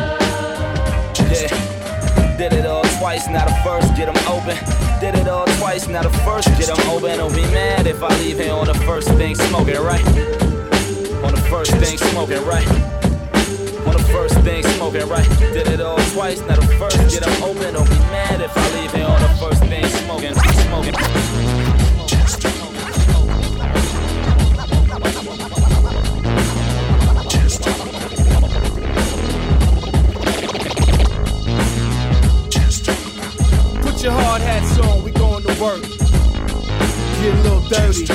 Yeah. 1.31 2.37
Did 2.37 2.53
it 2.53 2.67
all 2.67 2.85
twice, 2.99 3.29
now 3.29 3.45
the 3.45 3.55
first 3.65 3.95
get 3.97 4.13
them 4.13 4.27
open. 4.27 4.57
Did 5.01 5.15
it 5.15 5.29
all 5.29 5.47
twice, 5.59 5.89
now 5.89 6.03
the 6.03 6.11
first 6.21 6.49
get 6.59 6.75
them 6.75 6.89
open. 6.89 7.19
Don't 7.19 7.35
be 7.35 7.43
mad 7.43 7.87
if 7.87 8.03
I 8.03 8.09
leave 8.21 8.39
here 8.39 8.53
on 8.53 8.67
the 8.67 8.75
first 8.75 9.09
thing 9.11 9.35
smoking, 9.35 9.77
right? 9.77 10.07
On 11.25 11.35
the 11.35 11.47
first 11.51 11.73
thing 11.73 11.99
smoking, 11.99 12.45
right? 12.47 13.08
Smoking, 14.89 15.09
right? 15.11 15.29
Did 15.53 15.69
it 15.69 15.81
all 15.83 15.99
twice, 16.15 16.41
now 16.41 16.57
the 16.57 16.67
first 16.79 16.97
get 17.11 17.23
them 17.23 17.43
open. 17.43 17.75
Don't 17.75 17.87
be 17.91 17.99
mad 18.09 18.41
if 18.41 18.57
I 18.57 18.81
leave 18.81 18.91
here 18.95 19.05
on 19.05 19.21
the 19.21 19.29
first 19.39 19.63
thing 19.65 19.85
smoking, 19.85 20.35
smoking. 20.35 20.95
Put 33.83 34.03
your 34.03 34.13
hard 34.13 34.41
hats 34.41 34.79
on, 34.79 35.05
we 35.05 35.11
going 35.11 35.43
to 35.43 35.63
work. 35.63 35.83
Get 37.21 37.35
a 37.35 37.43
little 37.43 37.61
dirty. 37.69 38.07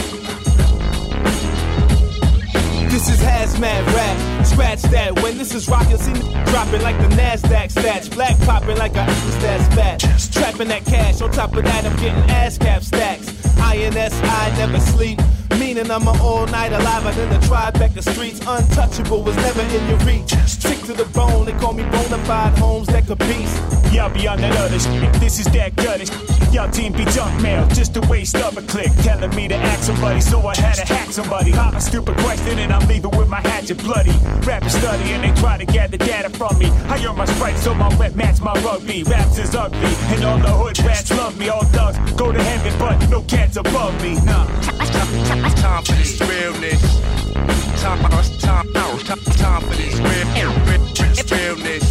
This 2.90 3.10
is 3.10 3.20
hazmat 3.22 3.86
rap. 3.94 4.33
Scratch 4.54 4.84
that. 4.84 5.20
When 5.24 5.40
this 5.40 5.56
is 5.56 5.68
rockin', 5.68 5.98
see 5.98 6.14
me 6.14 6.20
dropping 6.46 6.84
like 6.84 6.96
the 7.00 7.08
NASDAQ 7.16 7.74
stats. 7.74 8.14
Black 8.14 8.40
popping 8.42 8.78
like 8.78 8.92
a 8.92 9.06
that's 9.42 9.68
fat. 9.74 10.00
Trapping 10.32 10.68
that 10.68 10.86
cash. 10.86 11.22
On 11.22 11.32
top 11.32 11.56
of 11.56 11.64
that, 11.64 11.86
I'm 11.86 11.96
getting 11.98 12.30
ass 12.30 12.60
cap 12.60 12.84
stacks. 12.84 13.30
INS, 13.58 14.14
I 14.22 14.54
never 14.60 14.80
sleep. 14.80 15.20
Meaning 15.84 16.02
I'm 16.02 16.08
an 16.08 16.22
all-nighter 16.22 16.78
live 16.80 17.06
out 17.06 17.18
in 17.18 17.30
the 17.30 17.40
Tribeca 17.46 18.02
streets. 18.10 18.40
Untouchable 18.40 19.22
was 19.22 19.36
never 19.36 19.62
in 19.64 19.90
your 19.90 19.98
reach. 20.08 20.34
Sick 20.48 20.80
to 20.86 20.94
the 20.94 21.04
bone, 21.12 21.44
they 21.46 21.52
call 21.54 21.74
me 21.74 21.84
bona 21.84 22.18
fide 22.24 22.58
homes 22.58 22.88
that 22.88 23.06
could 23.06 23.20
beast. 23.20 23.62
Y'all 23.92 24.10
be 24.10 24.26
on 24.26 24.40
that 24.40 24.56
other 24.56 24.80
shit. 24.80 25.12
This 25.20 25.40
is 25.40 25.46
that 25.48 25.76
gutter. 25.76 26.06
Y'all 26.54 26.72
team 26.72 26.94
be 26.94 27.04
junk 27.06 27.42
mail 27.42 27.68
just 27.70 27.98
a 27.98 28.02
waste 28.08 28.38
of 28.38 28.56
a 28.58 28.62
click. 28.62 28.92
Telling 29.02 29.36
me 29.36 29.50
to 29.50 29.56
act 29.56 29.84
somebody, 29.84 30.22
so 30.22 30.40
I 30.48 30.56
had 30.56 30.76
to 30.76 30.86
hack 30.86 31.12
somebody. 31.12 31.52
Pop 31.52 31.74
a 31.74 31.82
stupid 31.82 32.16
question 32.18 32.60
and 32.60 32.72
I'm 32.72 32.88
leaving 32.88 33.12
with 33.18 33.28
my 33.28 33.42
hatchet 33.42 33.80
bloody. 33.80 34.14
Rappers 34.48 34.74
study 34.74 35.12
and 35.12 35.24
they 35.24 35.42
try 35.42 35.58
to 35.58 35.66
gather 35.66 35.98
data 35.98 36.30
from 36.30 36.58
me. 36.60 36.68
I 36.88 37.04
earn 37.06 37.18
my 37.18 37.26
stripes 37.26 37.64
so 37.64 37.74
my 37.74 37.94
rep 37.98 38.16
match 38.16 38.40
my 38.40 38.54
rugby. 38.62 39.04
Raps 39.04 39.38
is 39.38 39.54
ugly 39.54 39.94
and 40.16 40.24
all 40.24 40.38
the 40.38 40.48
hood 40.48 40.80
rats 40.80 41.12
love 41.12 41.38
me. 41.38 41.50
All 41.50 41.66
thugs 41.66 41.98
go 42.14 42.32
to 42.32 42.42
heaven, 42.42 42.80
but 42.80 43.10
no 43.10 43.22
cats 43.24 43.58
above 43.58 44.02
me. 44.02 44.16
Nah. 44.24 44.48
Time 45.74 45.84
for 45.86 45.94
this 45.94 46.22
realness. 46.22 47.02
Time, 47.82 47.98
time, 47.98 48.24
time, 48.38 49.00
time, 49.00 49.20
time 49.20 49.62
for 49.62 49.74
this 49.74 49.98
real, 49.98 50.28
real, 50.38 50.54
realness. 51.34 51.86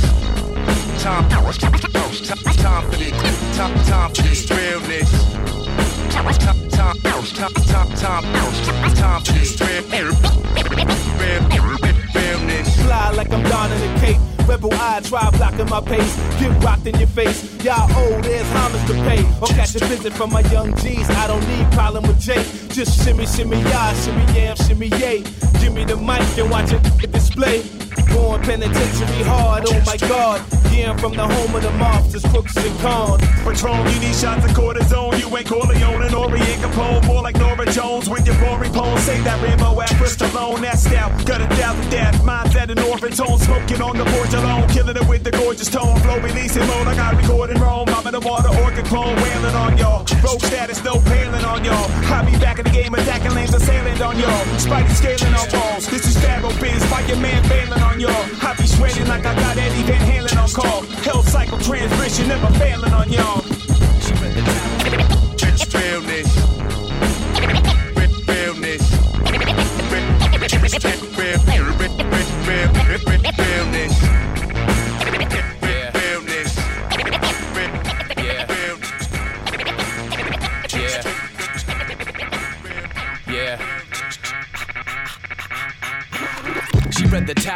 Time, 1.03 1.29
for 1.29 1.43
this, 1.43 1.59
time, 1.59 1.73
for 1.73 2.97
this. 2.97 3.19
Time, 3.57 3.75
time, 3.83 4.05
for 4.05 4.23
this 4.23 4.51
real, 4.53 4.81
real, 4.83 5.03
real, 11.83 11.97
realness. 12.15 12.83
Fly 12.83 13.11
like 13.17 13.33
I'm 13.33 13.43
donning 13.43 13.83
a 13.83 13.99
cape. 13.99 14.21
Rebel 14.47 14.73
eye, 14.75 15.01
try 15.03 15.29
blocking 15.31 15.69
my 15.69 15.81
pace. 15.81 16.17
Get 16.39 16.63
rocked 16.63 16.87
in 16.87 16.97
your 17.01 17.09
face. 17.09 17.43
Y'all 17.65 17.91
old, 17.99 18.25
homage 18.25 18.71
to 18.71 18.72
pay. 19.09 19.25
Or 19.41 19.49
catch 19.49 19.75
a 19.75 19.85
visit 19.87 20.13
from 20.13 20.31
my 20.33 20.41
young 20.53 20.75
G's. 20.77 21.09
I 21.11 21.27
don't 21.27 21.47
need 21.49 21.71
problem 21.73 22.07
with 22.07 22.21
Jake. 22.21 22.47
Just 22.69 23.05
shimmy, 23.05 23.27
shimmy, 23.27 23.61
y'all, 23.71 23.95
shimmy, 23.95 24.25
yam, 24.35 24.57
shimmy, 24.57 24.89
yay. 24.89 25.23
Give 25.61 25.73
me 25.73 25.85
the 25.85 25.97
mic 25.97 26.23
and 26.39 26.51
watch 26.51 26.73
it 26.73 26.83
display. 27.13 27.63
Going 28.13 28.43
penitentiary 28.43 29.23
hard, 29.25 29.65
oh 29.67 29.83
my 29.87 29.97
god. 29.97 30.62
From 30.73 31.15
the 31.15 31.27
home 31.27 31.55
of 31.55 31.63
the 31.63 31.69
mobsters, 31.83 32.23
crooks 32.31 32.57
and 32.57 32.79
cons. 32.81 33.21
Patron, 33.45 33.87
you 33.93 34.01
need 34.01 34.15
shots 34.15 34.45
of 34.45 34.53
cortisone. 34.53 35.19
You 35.19 35.37
ain't 35.37 35.47
Corleone 35.47 36.03
and 36.03 36.15
Orient 36.15 36.63
Capone. 36.63 37.05
More 37.07 37.23
like 37.23 37.37
Norah 37.37 37.67
Jones 37.67 38.09
with 38.09 38.25
your 38.25 38.39
boring 38.39 38.73
poems. 38.73 39.03
Say 39.03 39.21
that 39.21 39.43
Rambo 39.43 39.81
after 39.81 40.05
Stallone. 40.07 40.61
That 40.63 40.79
style, 40.79 41.11
got 41.25 41.41
a 41.41 41.47
thousand 41.57 41.91
death. 41.91 42.25
Minds 42.25 42.55
at 42.55 42.71
an 42.71 42.79
orphan 42.79 43.11
tone. 43.11 43.39
Smoking 43.39 43.83
on 43.83 43.99
the 43.99 44.05
porch 44.05 44.33
alone. 44.33 44.69
Killing 44.69 44.97
it 44.97 45.09
with 45.09 45.25
the 45.25 45.33
gorgeous 45.33 45.69
tone. 45.69 45.99
Flow 46.01 46.19
releasing 46.21 46.67
mode. 46.67 46.87
I 46.87 46.95
got 46.95 47.17
recording. 47.17 47.59
I'm 47.59 48.07
in 48.07 48.13
the 48.13 48.21
water, 48.21 48.49
orchid 48.63 48.85
clone. 48.87 49.17
Wailing 49.17 49.55
on 49.55 49.77
y'all. 49.77 50.07
Rogue 50.23 50.43
status, 50.43 50.83
no 50.85 51.01
paling 51.03 51.45
on 51.45 51.65
y'all. 51.65 51.91
I 52.15 52.23
be 52.25 52.39
back 52.39 52.59
in 52.59 52.65
the 52.65 52.71
game, 52.71 52.95
attacking 52.95 53.35
lanes, 53.35 53.55
assailing 53.55 54.01
on 54.01 54.19
y'all. 54.19 54.45
Spidey 54.57 54.95
scaling 54.95 55.35
on 55.35 55.47
walls. 55.51 55.87
This 55.89 56.07
is 56.07 56.15
Sparrow 56.15 56.55
Biz. 56.61 56.85
Fight 56.87 57.09
your 57.09 57.19
man 57.19 57.43
bailing 57.49 57.83
on 57.83 57.99
y'all. 57.99 58.25
I 58.43 58.55
be 58.55 58.67
sweating 58.67 59.09
like 59.09 59.27
I 59.27 59.35
got 59.35 59.57
Eddie 59.59 59.83
Van 59.83 60.01
Halen 60.07 60.37
on 60.41 60.49
call 60.51 60.62
call. 60.63 60.83
Hell 61.03 61.23
cycle 61.23 61.59
transmission, 61.59 62.29
never 62.29 62.47
failing 62.59 62.93
on 62.93 63.11
y'all. 63.11 63.43
Rich 65.43 65.75
realness. 65.75 66.29
Rich 67.97 68.29
realness. 68.29 68.83
Rich 70.63 70.85
realness. 70.85 71.12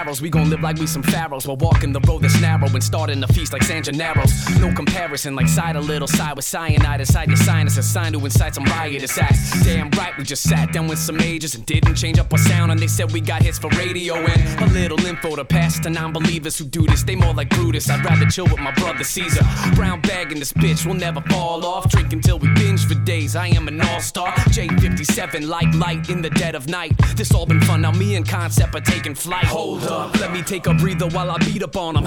We 0.07 0.31
gon' 0.31 0.49
live 0.51 0.62
like 0.62 0.79
we 0.79 0.87
some 0.87 1.03
pharaohs 1.03 1.49
while 1.49 1.57
walking 1.57 1.92
the 1.92 1.99
road 2.01 2.23
that's 2.23 2.40
narrow 2.40 2.69
and 2.69 2.83
starting 2.83 3.19
the 3.19 3.27
feast 3.27 3.53
like 3.53 3.64
San 3.64 3.83
Gennaro's. 3.83 4.33
No 4.61 4.73
comparison, 4.73 5.35
like 5.35 5.49
side 5.49 5.75
a 5.75 5.81
little 5.81 6.07
side 6.07 6.37
with 6.37 6.45
cyanide 6.45 7.01
inside 7.01 7.27
your 7.27 7.37
sinus, 7.37 7.77
a 7.77 7.83
sign 7.83 8.12
to 8.12 8.25
incite 8.25 8.55
some 8.55 8.64
riotous 8.66 9.19
acts. 9.19 9.64
Damn 9.64 9.90
right, 9.90 10.16
we 10.16 10.23
just 10.23 10.49
sat 10.49 10.73
down 10.73 10.87
with 10.87 11.01
some 11.01 11.21
ages 11.21 11.57
and 11.57 11.66
didn't 11.66 11.97
change 11.97 12.21
up 12.21 12.33
our 12.33 12.38
sound, 12.38 12.71
and 12.71 12.81
they 12.81 12.87
said 12.87 13.11
we 13.11 13.21
got 13.21 13.42
hits 13.42 13.59
for 13.59 13.69
radio 13.71 14.14
and 14.14 14.61
a 14.62 14.66
little 14.73 15.05
info 15.07 15.35
to 15.35 15.45
pass 15.45 15.81
to 15.81 15.90
non-believers 15.90 16.57
who 16.57 16.66
do 16.66 16.87
this. 16.87 17.03
They 17.03 17.16
more 17.16 17.35
like 17.35 17.51
Brutus. 17.51 17.90
I'd 17.90 18.05
rather 18.05 18.27
chill 18.27 18.47
with 18.47 18.61
my 18.61 18.71
brother 18.73 19.03
Caesar. 19.03 19.45
Brown 19.75 20.01
bag 20.03 20.31
in 20.31 20.38
this 20.38 20.53
bitch, 20.53 20.87
we'll 20.87 20.95
never 20.95 21.21
fall 21.23 21.66
off. 21.66 21.90
Drink 21.90 22.12
until 22.12 22.38
we 22.38 22.49
binge 22.55 22.87
for 22.87 22.95
days. 22.95 23.35
I 23.35 23.49
am 23.49 23.66
an 23.66 23.81
all-star. 23.81 24.33
J57, 24.55 25.49
like 25.49 25.75
light 25.75 26.09
in 26.09 26.23
the 26.23 26.31
dead 26.31 26.55
of 26.55 26.69
night. 26.69 26.97
This 27.16 27.35
all 27.35 27.45
been 27.45 27.61
fun. 27.62 27.83
Now 27.83 27.90
me 27.90 28.14
and 28.14 28.25
Koncept 28.25 28.75
are 28.75 28.81
taking 28.81 29.14
flight. 29.14 29.45
Hold 29.45 29.83
up, 29.85 29.96
let 30.21 30.33
me 30.33 30.43
take 30.43 30.67
a 30.67 30.75
breather 30.75 31.07
while 31.09 31.31
I 31.31 31.39
beat 31.39 31.63
up 31.63 31.77
on 31.77 31.95
them. 31.95 32.05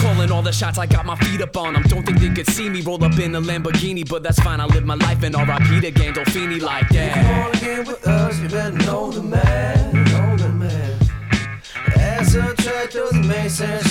Calling 0.00 0.30
all 0.30 0.42
the 0.42 0.52
shots, 0.52 0.78
I 0.78 0.86
got 0.86 1.06
my 1.06 1.16
feet 1.16 1.40
up 1.40 1.56
on 1.56 1.74
them. 1.74 1.82
Don't 1.84 2.04
think 2.04 2.18
they 2.20 2.30
could 2.30 2.46
see 2.48 2.68
me 2.68 2.80
roll 2.80 3.02
up 3.04 3.18
in 3.18 3.34
a 3.34 3.40
Lamborghini, 3.40 4.08
but 4.08 4.22
that's 4.22 4.38
fine. 4.40 4.60
I 4.60 4.66
live 4.66 4.84
my 4.84 4.94
life 4.94 5.22
and 5.22 5.34
RIP 5.34 5.82
to 5.82 5.92
Gandolfini 5.92 6.60
like 6.60 6.88
that. 6.90 7.46
On 7.46 7.56
again 7.56 7.84
with 7.86 8.06
us, 8.06 8.38
you 8.40 8.48
better 8.48 8.76
know 8.86 9.10
the 9.10 9.22
man, 9.22 9.92
know 9.92 10.36
the 10.36 10.48
man. 10.50 10.98
Ass 11.96 12.34
up 12.36 12.56
track 12.56 12.90
doesn't 12.90 13.26
make 13.26 13.50
sense, 13.50 13.83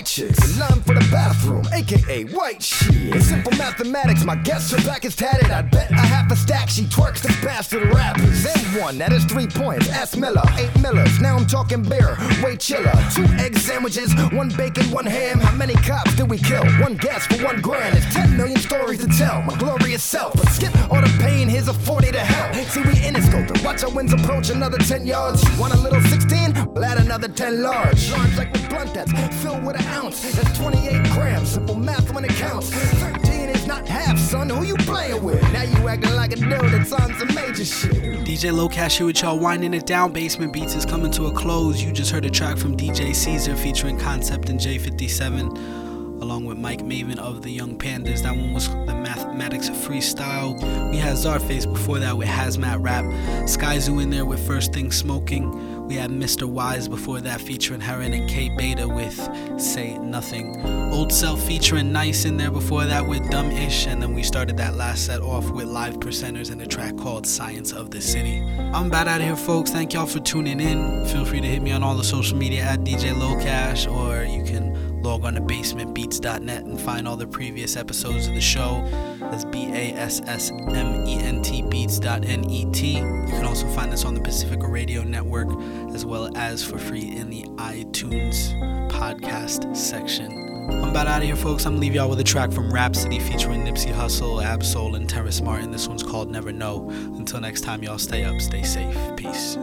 white 0.00 0.06
chicks 0.06 0.54
in 0.54 0.58
line 0.58 0.80
for 0.82 0.94
the 0.94 1.06
bathroom, 1.10 1.62
aka 1.74 2.24
white 2.32 2.62
shit. 2.62 3.14
In 3.14 3.20
simple 3.20 3.52
mathematics, 3.58 4.24
my 4.24 4.34
guess 4.34 4.70
her 4.70 4.82
back 4.86 5.04
is 5.04 5.14
tatted. 5.14 5.50
I 5.50 5.60
bet 5.60 5.90
a 5.90 5.94
half 5.94 6.32
a 6.32 6.36
stack 6.36 6.70
she 6.70 6.84
twerks 6.84 7.20
the 7.20 7.28
bastard 7.44 7.92
rappers. 7.92 8.42
Then 8.42 8.80
one, 8.80 8.96
that 8.96 9.12
is 9.12 9.26
three 9.26 9.46
points. 9.46 9.90
S 9.90 10.16
Miller, 10.16 10.42
eight 10.56 10.74
Millers. 10.80 11.20
Now 11.20 11.36
I'm 11.36 11.46
talking 11.46 11.82
beer, 11.82 12.16
way 12.42 12.56
chiller. 12.56 12.94
Two 13.14 13.26
egg 13.44 13.58
sandwiches, 13.58 14.14
one 14.32 14.48
bacon, 14.56 14.90
one 14.90 15.04
ham. 15.04 15.38
How 15.38 15.54
many 15.54 15.74
cops 15.74 16.16
did 16.16 16.30
we 16.30 16.38
kill? 16.38 16.64
One 16.80 16.96
gas 16.96 17.26
for 17.26 17.44
one 17.44 17.60
grand. 17.60 17.98
It's 17.98 18.14
ten 18.14 18.34
million 18.38 18.58
stories 18.58 19.00
to 19.00 19.08
tell. 19.18 19.42
My 19.42 19.54
glorious 19.58 20.02
self, 20.02 20.32
but 20.32 20.48
skip 20.48 20.74
all 20.90 21.02
the 21.02 21.14
pain. 21.20 21.46
Here's 21.46 21.68
a 21.68 21.74
forty 21.74 22.10
to 22.10 22.20
hell. 22.20 22.54
See 22.70 22.80
we 22.82 23.04
in 23.04 23.16
it, 23.16 23.24
sculptor. 23.24 23.62
Watch 23.62 23.84
our 23.84 23.90
winds 23.90 24.14
approach 24.14 24.48
another 24.48 24.78
ten 24.78 25.06
yards. 25.06 25.44
Want 25.58 25.74
a 25.74 25.76
little 25.76 26.00
sixteen? 26.02 26.56
Add 26.90 26.98
another 26.98 27.28
ten 27.28 27.62
large. 27.62 28.10
Large 28.10 28.36
like 28.36 28.52
the 28.52 28.60
blunt 28.68 28.94
that's 28.94 29.12
filled 29.42 29.64
with 29.64 29.76
an 29.76 29.89
ounce. 29.90 30.32
That's 30.32 30.58
28 30.58 31.02
grams. 31.12 31.50
Simple 31.50 31.74
math 31.76 32.12
when 32.14 32.24
it 32.24 32.30
counts. 32.32 32.70
13 32.70 33.48
is 33.48 33.66
not 33.66 33.86
half, 33.86 34.18
son. 34.18 34.48
Who 34.50 34.64
you 34.64 34.76
playing 34.76 35.22
with? 35.22 35.40
Now 35.52 35.62
you 35.62 35.88
acting 35.88 36.14
like 36.14 36.32
a 36.32 36.36
dude 36.36 36.50
that's 36.50 36.92
on 36.92 37.14
some 37.14 37.34
major 37.34 37.64
shit. 37.64 37.92
DJ 38.24 38.52
Lokash 38.52 38.98
here 38.98 39.06
with 39.06 39.22
y'all 39.22 39.38
winding 39.38 39.74
it 39.74 39.86
down. 39.86 40.12
Basement 40.12 40.52
Beats 40.52 40.74
is 40.74 40.84
coming 40.86 41.10
to 41.12 41.26
a 41.26 41.32
close. 41.32 41.82
You 41.82 41.92
just 41.92 42.10
heard 42.10 42.24
a 42.24 42.30
track 42.30 42.56
from 42.56 42.76
DJ 42.76 43.14
Caesar 43.14 43.56
featuring 43.56 43.98
Koncept 43.98 44.48
and 44.48 44.58
J57, 44.58 45.89
along 46.20 46.44
with 46.44 46.58
Mike 46.58 46.80
Maven 46.80 47.18
of 47.18 47.42
the 47.42 47.50
Young 47.50 47.76
Pandas. 47.76 48.22
That 48.22 48.36
one 48.36 48.52
was 48.52 48.68
the 48.68 48.94
Mathematics 48.94 49.70
Freestyle. 49.70 50.54
We 50.90 50.98
had 50.98 51.16
Zarface 51.16 51.70
before 51.70 51.98
that 51.98 52.16
with 52.16 52.28
Hazmat 52.28 52.82
Rap. 52.82 53.04
Skyzoo 53.46 54.02
in 54.02 54.10
there 54.10 54.24
with 54.24 54.44
First 54.46 54.72
Thing 54.72 54.92
Smoking. 54.92 55.86
We 55.86 55.96
had 55.96 56.10
Mr. 56.10 56.44
Wise 56.44 56.86
before 56.86 57.20
that 57.20 57.40
featuring 57.40 57.80
Heron 57.80 58.12
and 58.12 58.28
K 58.28 58.48
Beta 58.56 58.86
with 58.86 59.18
Say 59.60 59.98
Nothing. 59.98 60.64
Old 60.92 61.12
Self 61.12 61.42
featuring 61.42 61.90
Nice 61.90 62.24
in 62.24 62.36
there 62.36 62.52
before 62.52 62.84
that 62.84 63.06
with 63.06 63.28
Dumb 63.30 63.50
Ish. 63.50 63.86
And 63.86 64.00
then 64.00 64.14
we 64.14 64.22
started 64.22 64.56
that 64.58 64.76
last 64.76 65.06
set 65.06 65.20
off 65.20 65.50
with 65.50 65.66
Live 65.66 65.98
Percenters 65.98 66.52
and 66.52 66.62
a 66.62 66.66
track 66.66 66.96
called 66.96 67.26
Science 67.26 67.72
of 67.72 67.90
the 67.90 68.00
City. 68.00 68.40
I'm 68.72 68.86
about 68.86 69.08
out 69.08 69.20
of 69.20 69.26
here, 69.26 69.34
folks. 69.34 69.70
Thank 69.70 69.94
y'all 69.94 70.06
for 70.06 70.20
tuning 70.20 70.60
in. 70.60 71.06
Feel 71.06 71.24
free 71.24 71.40
to 71.40 71.48
hit 71.48 71.60
me 71.60 71.72
on 71.72 71.82
all 71.82 71.96
the 71.96 72.04
social 72.04 72.36
media 72.36 72.62
at 72.62 72.80
DJ 72.80 73.12
Lokash 73.12 73.90
or 73.90 74.24
you 74.24 74.44
can 74.44 74.89
log 75.02 75.24
on 75.24 75.34
to 75.34 75.40
basementbeats.net 75.40 76.64
and 76.64 76.80
find 76.80 77.08
all 77.08 77.16
the 77.16 77.26
previous 77.26 77.76
episodes 77.76 78.26
of 78.26 78.34
the 78.34 78.40
show. 78.40 78.86
That's 79.20 79.44
B 79.44 79.66
A 79.66 79.92
S 79.92 80.20
S 80.26 80.50
M 80.50 81.06
E 81.06 81.18
N 81.18 81.42
T 81.42 81.62
beats.net. 81.62 82.48
You 82.48 82.70
can 82.70 83.44
also 83.44 83.68
find 83.68 83.92
us 83.92 84.04
on 84.04 84.14
the 84.14 84.20
Pacifica 84.20 84.66
Radio 84.66 85.02
Network 85.02 85.48
as 85.94 86.04
well 86.04 86.36
as 86.36 86.64
for 86.64 86.78
free 86.78 87.16
in 87.16 87.30
the 87.30 87.44
iTunes 87.56 88.52
podcast 88.90 89.76
section. 89.76 90.30
I'm 90.70 90.90
about 90.90 91.06
out 91.06 91.18
of 91.18 91.24
here, 91.24 91.36
folks. 91.36 91.66
I'm 91.66 91.72
gonna 91.72 91.80
leave 91.80 91.94
y'all 91.94 92.08
with 92.08 92.20
a 92.20 92.24
track 92.24 92.52
from 92.52 92.72
Rapsody 92.72 93.18
featuring 93.18 93.64
Nipsey 93.64 93.92
Hussle, 93.92 94.42
Ab-Soul, 94.42 94.94
and 94.94 95.08
Terrace 95.08 95.40
Martin. 95.40 95.70
This 95.70 95.88
one's 95.88 96.02
called 96.02 96.30
Never 96.30 96.52
Know. 96.52 96.88
Until 96.90 97.40
next 97.40 97.62
time, 97.62 97.82
y'all 97.82 97.98
stay 97.98 98.24
up, 98.24 98.40
stay 98.40 98.62
safe. 98.62 98.96
Peace. 99.16 99.56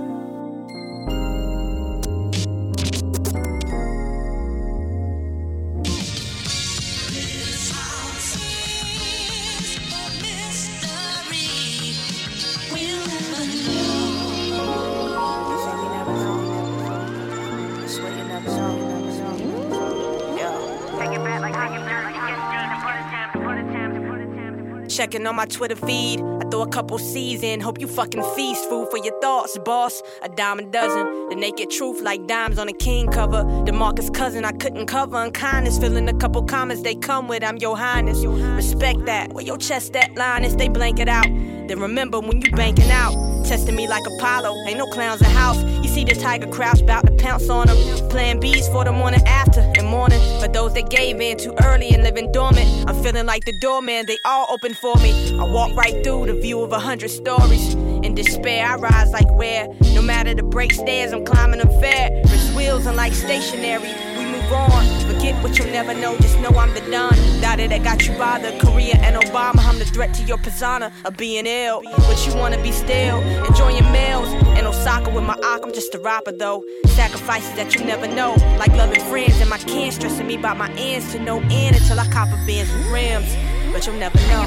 Checking 25.17 25.27
on 25.27 25.35
my 25.35 25.45
Twitter 25.45 25.75
feed. 25.75 26.21
I 26.21 26.47
throw 26.51 26.61
a 26.61 26.67
couple 26.67 26.99
C's 26.99 27.41
in. 27.41 27.59
Hope 27.59 27.79
you 27.79 27.87
fucking 27.87 28.21
feast. 28.35 28.69
Food 28.69 28.89
for 28.91 28.99
your 28.99 29.19
thoughts, 29.19 29.57
boss. 29.65 30.03
A 30.21 30.29
dime 30.29 30.59
a 30.59 30.63
dozen. 30.63 31.29
The 31.29 31.35
naked 31.35 31.71
truth, 31.71 32.03
like 32.03 32.27
dimes 32.27 32.59
on 32.59 32.69
a 32.69 32.73
king 32.73 33.07
cover. 33.07 33.43
The 33.65 33.71
DeMarcus 33.71 34.13
cousin, 34.13 34.45
I 34.45 34.51
couldn't 34.51 34.85
cover 34.85 35.17
unkindness. 35.17 35.79
Filling 35.79 36.07
a 36.07 36.13
couple 36.13 36.43
comments 36.43 36.83
they 36.83 36.93
come 36.93 37.27
with. 37.27 37.43
I'm 37.43 37.57
your 37.57 37.75
highness. 37.75 38.23
Respect 38.23 39.07
that. 39.07 39.33
Where 39.33 39.43
your 39.43 39.57
chest 39.57 39.93
that 39.93 40.15
line 40.15 40.43
is, 40.45 40.55
they 40.55 40.67
blank 40.67 40.99
it 40.99 41.09
out. 41.09 41.25
Then 41.67 41.79
remember 41.79 42.19
when 42.19 42.41
you 42.41 42.51
banking 42.51 42.89
out. 42.91 43.45
Testing 43.45 43.75
me 43.75 43.87
like 43.87 44.03
Apollo. 44.07 44.55
Ain't 44.67 44.77
no 44.77 44.87
clowns 44.87 45.21
in 45.21 45.29
house. 45.29 45.61
You 45.83 45.87
see 45.87 46.03
the 46.03 46.15
tiger 46.15 46.47
crouch, 46.47 46.85
bout 46.85 47.05
to 47.05 47.11
pounce 47.13 47.49
on 47.49 47.67
them. 47.67 48.09
Playing 48.09 48.39
bees 48.39 48.67
for 48.69 48.85
the 48.85 48.91
morning 48.91 49.21
after 49.25 49.61
and 49.77 49.87
morning. 49.87 50.19
For 50.39 50.47
those 50.47 50.73
that 50.75 50.89
gave 50.89 51.19
in 51.19 51.37
too 51.37 51.53
early 51.63 51.89
and 51.89 52.03
living 52.03 52.31
dormant. 52.31 52.67
I'm 52.89 53.01
feeling 53.03 53.25
like 53.25 53.45
the 53.45 53.57
doorman, 53.59 54.05
they 54.05 54.17
all 54.25 54.47
open 54.49 54.73
for 54.73 54.95
me. 54.97 55.37
I 55.37 55.43
walk 55.43 55.75
right 55.75 56.03
through 56.03 56.27
the 56.27 56.33
view 56.33 56.61
of 56.61 56.71
a 56.71 56.79
hundred 56.79 57.09
stories. 57.09 57.73
In 57.73 58.15
despair, 58.15 58.65
I 58.65 58.75
rise 58.75 59.11
like 59.11 59.29
where? 59.35 59.67
No 59.93 60.01
matter 60.01 60.33
the 60.33 60.43
break 60.43 60.71
stairs, 60.71 61.11
I'm 61.11 61.25
climbing 61.25 61.59
them 61.59 61.69
fair. 61.81 62.11
Wrist 62.25 62.55
wheels 62.55 62.85
and 62.85 62.95
like 62.95 63.13
stationary. 63.13 63.93
We 64.17 64.25
move 64.25 64.51
on. 64.51 65.06
Forget 65.27 65.43
what 65.43 65.59
you'll 65.59 65.71
never 65.71 65.93
know, 65.93 66.15
just 66.19 66.39
know 66.39 66.51
I'm 66.57 66.73
the 66.73 66.79
Don. 66.89 67.11
Daughter 67.41 67.67
that 67.67 67.83
got 67.83 68.07
you 68.07 68.13
bothered. 68.17 68.61
Korea 68.61 68.95
and 68.95 69.17
Obama, 69.17 69.59
I'm 69.59 69.77
the 69.77 69.83
threat 69.83 70.13
to 70.13 70.23
your 70.23 70.37
persona 70.37 70.89
of 71.03 71.17
being 71.17 71.45
ill. 71.45 71.81
But 71.83 72.25
you 72.25 72.33
wanna 72.33 72.61
be 72.63 72.71
still, 72.71 73.19
enjoying 73.43 73.91
meals. 73.91 74.29
In 74.57 74.65
Osaka 74.65 75.09
with 75.09 75.25
my 75.25 75.37
arc, 75.43 75.63
I'm 75.63 75.73
just 75.73 75.93
a 75.95 75.99
rapper 75.99 76.31
though. 76.31 76.63
Sacrifices 76.85 77.53
that 77.55 77.75
you 77.75 77.83
never 77.83 78.07
know, 78.07 78.35
like 78.57 78.71
loving 78.77 79.01
friends 79.01 79.41
and 79.41 79.49
my 79.49 79.57
kin 79.57 79.91
stressing 79.91 80.25
me 80.25 80.37
by 80.37 80.53
my 80.53 80.71
ends 80.77 81.11
to 81.11 81.19
no 81.19 81.41
end 81.51 81.75
until 81.75 81.99
I 81.99 82.07
cop 82.07 82.29
a 82.29 82.37
Benz 82.47 82.71
with 82.71 82.87
rims. 82.87 83.35
But 83.73 83.85
you'll 83.85 83.97
never 83.99 84.17
know. 84.31 84.45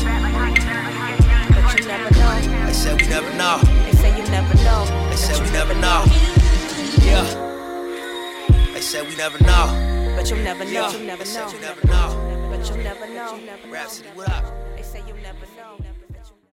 But 1.60 1.78
you 1.78 1.86
never 1.88 2.10
know. 2.14 2.64
They 2.64 2.72
said 2.72 2.98
we 2.98 3.06
never 3.06 3.30
know. 3.34 3.58
They 3.84 3.92
say 3.92 4.16
you 4.16 4.24
never 4.30 4.54
know. 4.64 4.86
They 5.10 5.16
said 5.16 5.44
we 5.44 5.50
never 5.50 5.74
know. 5.74 6.04
Yeah. 7.04 7.26
They 8.72 8.80
said 8.80 9.06
we 9.06 9.14
never 9.16 9.44
know. 9.44 9.99
But 10.20 10.28
you'll 10.28 10.40
never 10.40 10.66
know. 10.66 10.90
You'll 10.90 11.00
never 11.00 11.24
know. 11.24 11.50
never 11.62 11.86
know. 11.86 12.50
But 12.50 12.68
you'll 12.68 12.84
never 12.84 13.08
know. 13.08 13.40
Rapsody, 13.70 14.10
what 14.10 14.28
up? 14.28 14.52
They 14.76 14.82
say 14.82 15.02
you'll 15.06 15.16
never 15.16 15.46
know. 15.46 15.49